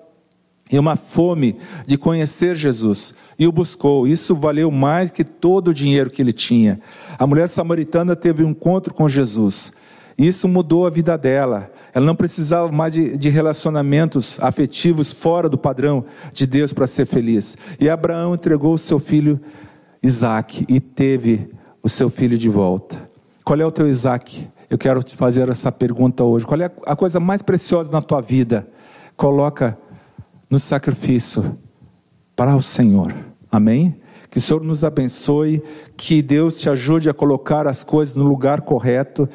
e 0.71 0.79
uma 0.79 0.97
fome 0.97 1.57
de 1.87 1.97
conhecer 1.97 2.55
Jesus 2.55 3.15
e 3.39 3.47
o 3.47 3.53
buscou. 3.53 4.07
Isso 4.07 4.35
valeu 4.35 4.71
mais 4.71 5.11
que 5.11 5.25
todo 5.25 5.69
o 5.69 5.75
dinheiro 5.75 6.11
que 6.11 6.21
ele 6.21 6.33
tinha. 6.33 6.79
A 7.19 7.27
mulher 7.27 7.49
samaritana 7.49 8.15
teve 8.15 8.45
um 8.45 8.51
encontro 8.51 8.93
com 8.93 9.09
Jesus. 9.09 9.73
Isso 10.19 10.49
mudou 10.49 10.87
a 10.87 10.91
vida 10.91 11.17
dela. 11.17 11.71
Ela 11.95 12.05
não 12.05 12.15
precisava 12.15 12.71
mais 12.71 12.93
de, 12.93 13.17
de 13.17 13.31
relacionamentos 13.31 14.39
afetivos 14.41 15.13
fora 15.13 15.49
do 15.49 15.57
padrão 15.57 16.05
de 16.33 16.47
Deus 16.47 16.73
para 16.73 16.87
ser 16.87 17.07
feliz. 17.07 17.57
E 17.81 17.89
Abraão 17.89 18.35
entregou 18.35 18.75
o 18.75 18.79
seu 18.79 18.99
filho 18.99 19.41
Isaac 20.03 20.65
e 20.69 20.81
teve 20.81 21.51
o 21.83 21.89
seu 21.89 22.11
filho 22.11 22.37
de 22.37 22.49
volta. 22.49 23.09
Qual 23.45 23.61
é 23.61 23.65
o 23.65 23.71
teu 23.71 23.87
Isaac? 23.87 24.49
Eu 24.69 24.77
quero 24.77 25.03
te 25.03 25.17
fazer 25.17 25.49
essa 25.49 25.71
pergunta 25.71 26.25
hoje. 26.25 26.47
Qual 26.47 26.61
é 26.61 26.71
a 26.87 26.97
coisa 26.97 27.21
mais 27.21 27.43
preciosa 27.43 27.91
na 27.91 28.03
tua 28.03 28.21
vida? 28.21 28.67
Coloca 29.17 29.79
no 30.51 30.59
sacrifício 30.59 31.57
para 32.35 32.55
o 32.55 32.63
Senhor. 32.63 33.15
Amém? 33.51 34.01
Que 34.31 34.39
o 34.39 34.41
Senhor 34.41 34.63
nos 34.63 34.85
abençoe, 34.85 35.63
que 35.97 36.21
Deus 36.21 36.59
te 36.59 36.69
ajude 36.69 37.09
a 37.09 37.15
colocar 37.15 37.67
as 37.67 37.85
coisas 37.85 38.15
no 38.15 38.25
lugar 38.25 38.63
correto 38.63 39.29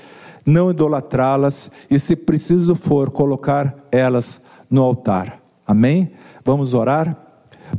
não 0.46 0.72
idolatrá-las 0.72 1.72
e, 1.90 2.00
se 2.00 2.16
preciso 2.16 2.76
for, 2.76 3.12
colocar 3.12 3.76
elas 3.92 4.42
no 4.70 4.82
altar. 4.82 5.40
Amém? 5.66 6.12
Vamos 6.44 6.74
orar? 6.74 7.18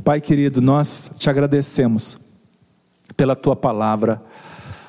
Pai 0.03 0.19
querido, 0.19 0.61
nós 0.61 1.11
te 1.17 1.29
agradecemos 1.29 2.19
pela 3.15 3.35
tua 3.35 3.55
palavra. 3.55 4.21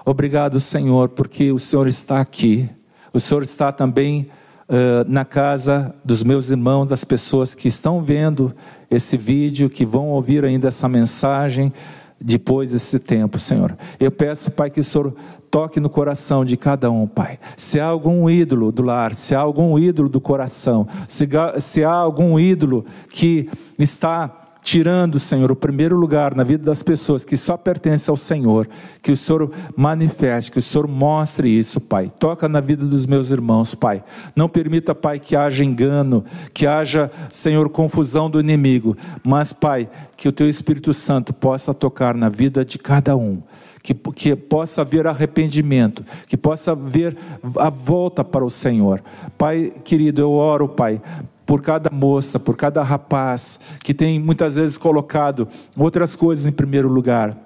Obrigado, 0.05 0.61
Senhor, 0.61 1.09
porque 1.09 1.50
o 1.50 1.59
Senhor 1.59 1.87
está 1.87 2.20
aqui. 2.20 2.68
O 3.12 3.20
Senhor 3.20 3.42
está 3.42 3.72
também 3.72 4.29
uh, 4.68 5.09
na 5.09 5.24
casa 5.24 5.94
dos 6.05 6.22
meus 6.22 6.50
irmãos, 6.50 6.87
das 6.87 7.05
pessoas 7.05 7.55
que 7.55 7.68
estão 7.68 8.03
vendo 8.03 8.55
esse 8.90 9.16
vídeo, 9.16 9.70
que 9.70 9.85
vão 9.87 10.09
ouvir 10.09 10.44
ainda 10.44 10.68
essa 10.68 10.88
mensagem 10.88 11.72
depois 12.20 12.70
desse 12.70 12.98
tempo, 12.98 13.38
Senhor. 13.38 13.77
Eu 13.98 14.11
peço, 14.11 14.50
Pai, 14.50 14.70
que 14.70 14.81
o 14.81 14.85
Senhor 14.85 15.14
toque 15.50 15.79
no 15.81 15.90
coração 15.90 16.44
de 16.44 16.57
cada 16.57 16.90
um, 16.90 17.07
Pai. 17.07 17.38
Se 17.57 17.79
há 17.79 17.87
algum 17.87 18.29
ídolo 18.29 18.72
do 18.72 18.83
lar, 18.83 19.14
se 19.14 19.35
há 19.35 19.40
algum 19.40 19.79
ídolo 19.79 20.09
do 20.09 20.20
coração, 20.20 20.87
se, 21.07 21.29
se 21.61 21.85
há 21.85 21.92
algum 21.92 22.38
ídolo 22.38 22.85
que 23.11 23.48
está 23.79 24.43
tirando, 24.64 25.20
Senhor, 25.20 25.53
o 25.53 25.57
primeiro 25.57 25.94
lugar 25.94 26.35
na 26.35 26.42
vida 26.42 26.64
das 26.64 26.83
pessoas 26.83 27.22
que 27.22 27.37
só 27.37 27.55
pertence 27.55 28.09
ao 28.09 28.16
Senhor, 28.16 28.66
que 29.03 29.12
o 29.12 29.16
Senhor 29.16 29.50
manifeste, 29.77 30.51
que 30.51 30.59
o 30.59 30.62
Senhor 30.62 30.88
mostre 30.88 31.51
isso, 31.51 31.78
Pai. 31.82 32.11
Toca 32.18 32.49
na 32.49 32.61
vida 32.61 32.82
dos 32.82 33.05
meus 33.05 33.30
irmãos, 33.30 33.74
Pai. 33.74 34.03
Não 34.34 34.49
permita, 34.49 34.95
Pai, 34.95 35.20
que 35.20 35.36
haja 35.36 35.62
engano, 35.62 36.24
que 36.55 36.66
haja, 36.66 37.11
Senhor, 37.28 37.68
confusão 37.68 38.30
do 38.30 38.41
inimigo, 38.41 38.97
mas, 39.22 39.53
Pai, 39.53 39.86
que 40.16 40.28
o 40.28 40.32
Teu 40.32 40.49
Espírito 40.49 40.95
Santo 40.95 41.34
possa 41.34 41.74
tocar 41.74 42.14
na 42.14 42.30
vida 42.30 42.64
de 42.64 42.78
cada 42.78 43.14
um. 43.14 43.43
Que, 43.82 43.93
que, 43.93 44.34
possa 44.34 44.80
haver 44.80 45.07
arrependimento, 45.07 46.03
que 46.26 46.38
possa 46.38 46.72
haver 46.72 47.14
a 47.59 47.68
volta 47.68 48.24
para 48.24 48.43
o 48.43 48.49
Senhor. 48.49 49.05
Pai 49.36 49.70
querido, 49.84 50.22
eu 50.22 50.32
oro, 50.32 50.66
Pai, 50.66 51.03
por 51.47 51.62
cada 51.62 51.90
moça, 51.90 52.38
por 52.38 52.57
cada 52.57 52.82
rapaz 52.82 53.61
que 53.80 53.92
tem 53.92 54.18
muitas 54.18 54.55
vezes 54.55 54.76
colocado 54.76 55.49
outras 55.76 56.16
coisas 56.16 56.47
em 56.47 56.53
primeiro 56.53 56.88
lugar 56.88 57.36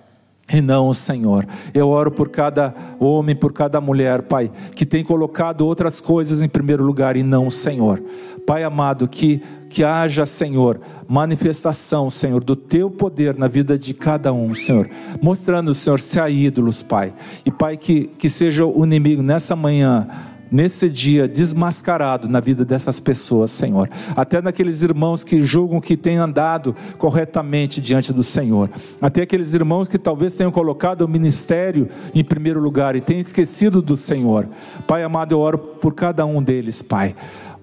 e 0.52 0.60
não 0.60 0.88
o 0.88 0.94
Senhor. 0.94 1.46
Eu 1.74 1.88
oro 1.88 2.10
por 2.10 2.30
cada 2.30 2.74
homem, 2.98 3.36
por 3.36 3.52
cada 3.52 3.80
mulher, 3.80 4.22
Pai, 4.22 4.50
que 4.74 4.86
tem 4.86 5.04
colocado 5.04 5.66
outras 5.66 6.00
coisas 6.00 6.40
em 6.40 6.48
primeiro 6.48 6.82
lugar 6.84 7.16
e 7.16 7.22
não 7.22 7.46
o 7.46 7.50
Senhor. 7.50 8.02
Pai 8.46 8.64
amado, 8.64 9.06
que 9.06 9.42
que 9.68 9.84
haja, 9.84 10.24
Senhor, 10.24 10.80
manifestação, 11.06 12.08
Senhor, 12.08 12.42
do 12.42 12.56
teu 12.56 12.90
poder 12.90 13.36
na 13.36 13.46
vida 13.46 13.78
de 13.78 13.92
cada 13.92 14.32
um, 14.32 14.54
Senhor, 14.54 14.88
mostrando, 15.20 15.74
Senhor, 15.74 16.00
se 16.00 16.18
há 16.18 16.30
ídolos, 16.30 16.82
Pai. 16.82 17.12
E 17.44 17.50
Pai, 17.50 17.76
que 17.76 18.06
que 18.18 18.30
seja 18.30 18.64
o 18.64 18.82
inimigo 18.86 19.22
nessa 19.22 19.54
manhã 19.54 20.08
nesse 20.50 20.88
dia 20.88 21.28
desmascarado 21.28 22.28
na 22.28 22.40
vida 22.40 22.64
dessas 22.64 23.00
pessoas, 23.00 23.50
Senhor. 23.50 23.88
Até 24.16 24.40
naqueles 24.40 24.82
irmãos 24.82 25.24
que 25.24 25.42
julgam 25.42 25.80
que 25.80 25.96
têm 25.96 26.16
andado 26.16 26.74
corretamente 26.96 27.80
diante 27.80 28.12
do 28.12 28.22
Senhor. 28.22 28.70
Até 29.00 29.22
aqueles 29.22 29.54
irmãos 29.54 29.88
que 29.88 29.98
talvez 29.98 30.34
tenham 30.34 30.50
colocado 30.50 31.02
o 31.02 31.08
ministério 31.08 31.88
em 32.14 32.24
primeiro 32.24 32.60
lugar 32.60 32.96
e 32.96 33.00
tenham 33.00 33.20
esquecido 33.20 33.82
do 33.82 33.96
Senhor. 33.96 34.48
Pai 34.86 35.02
amado, 35.02 35.34
eu 35.34 35.38
oro 35.38 35.58
por 35.58 35.94
cada 35.94 36.24
um 36.24 36.42
deles, 36.42 36.82
Pai. 36.82 37.14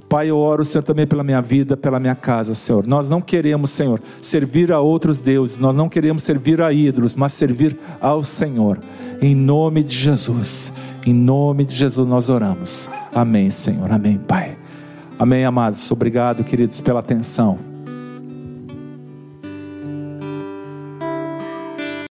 Pai, 0.08 0.30
eu 0.30 0.38
oro, 0.38 0.64
Senhor, 0.64 0.84
também 0.84 1.08
pela 1.08 1.24
minha 1.24 1.42
vida, 1.42 1.76
pela 1.76 2.00
minha 2.00 2.16
casa, 2.16 2.54
Senhor. 2.54 2.86
Nós 2.86 3.10
não 3.10 3.20
queremos, 3.22 3.72
Senhor, 3.72 4.00
servir 4.22 4.72
a 4.72 4.80
outros 4.80 5.20
deuses, 5.20 5.58
nós 5.58 5.76
não 5.76 5.90
queremos 5.90 6.24
servir 6.24 6.62
a 6.62 6.72
ídolos, 6.72 7.16
mas 7.16 7.34
servir 7.34 7.78
ao 8.00 8.24
Senhor. 8.24 8.80
Em 9.22 9.34
nome 9.34 9.84
de 9.84 9.96
Jesus, 9.96 10.72
em 11.06 11.14
nome 11.14 11.66
de 11.66 11.76
Jesus 11.76 12.08
nós 12.08 12.30
oramos. 12.30 12.90
Amém, 13.14 13.50
Senhor. 13.50 13.92
Amém, 13.92 14.18
Pai. 14.18 14.58
Amém, 15.18 15.44
amados. 15.44 15.90
Obrigado, 15.92 16.44
queridos, 16.44 16.80
pela 16.82 17.00
atenção. 17.00 17.75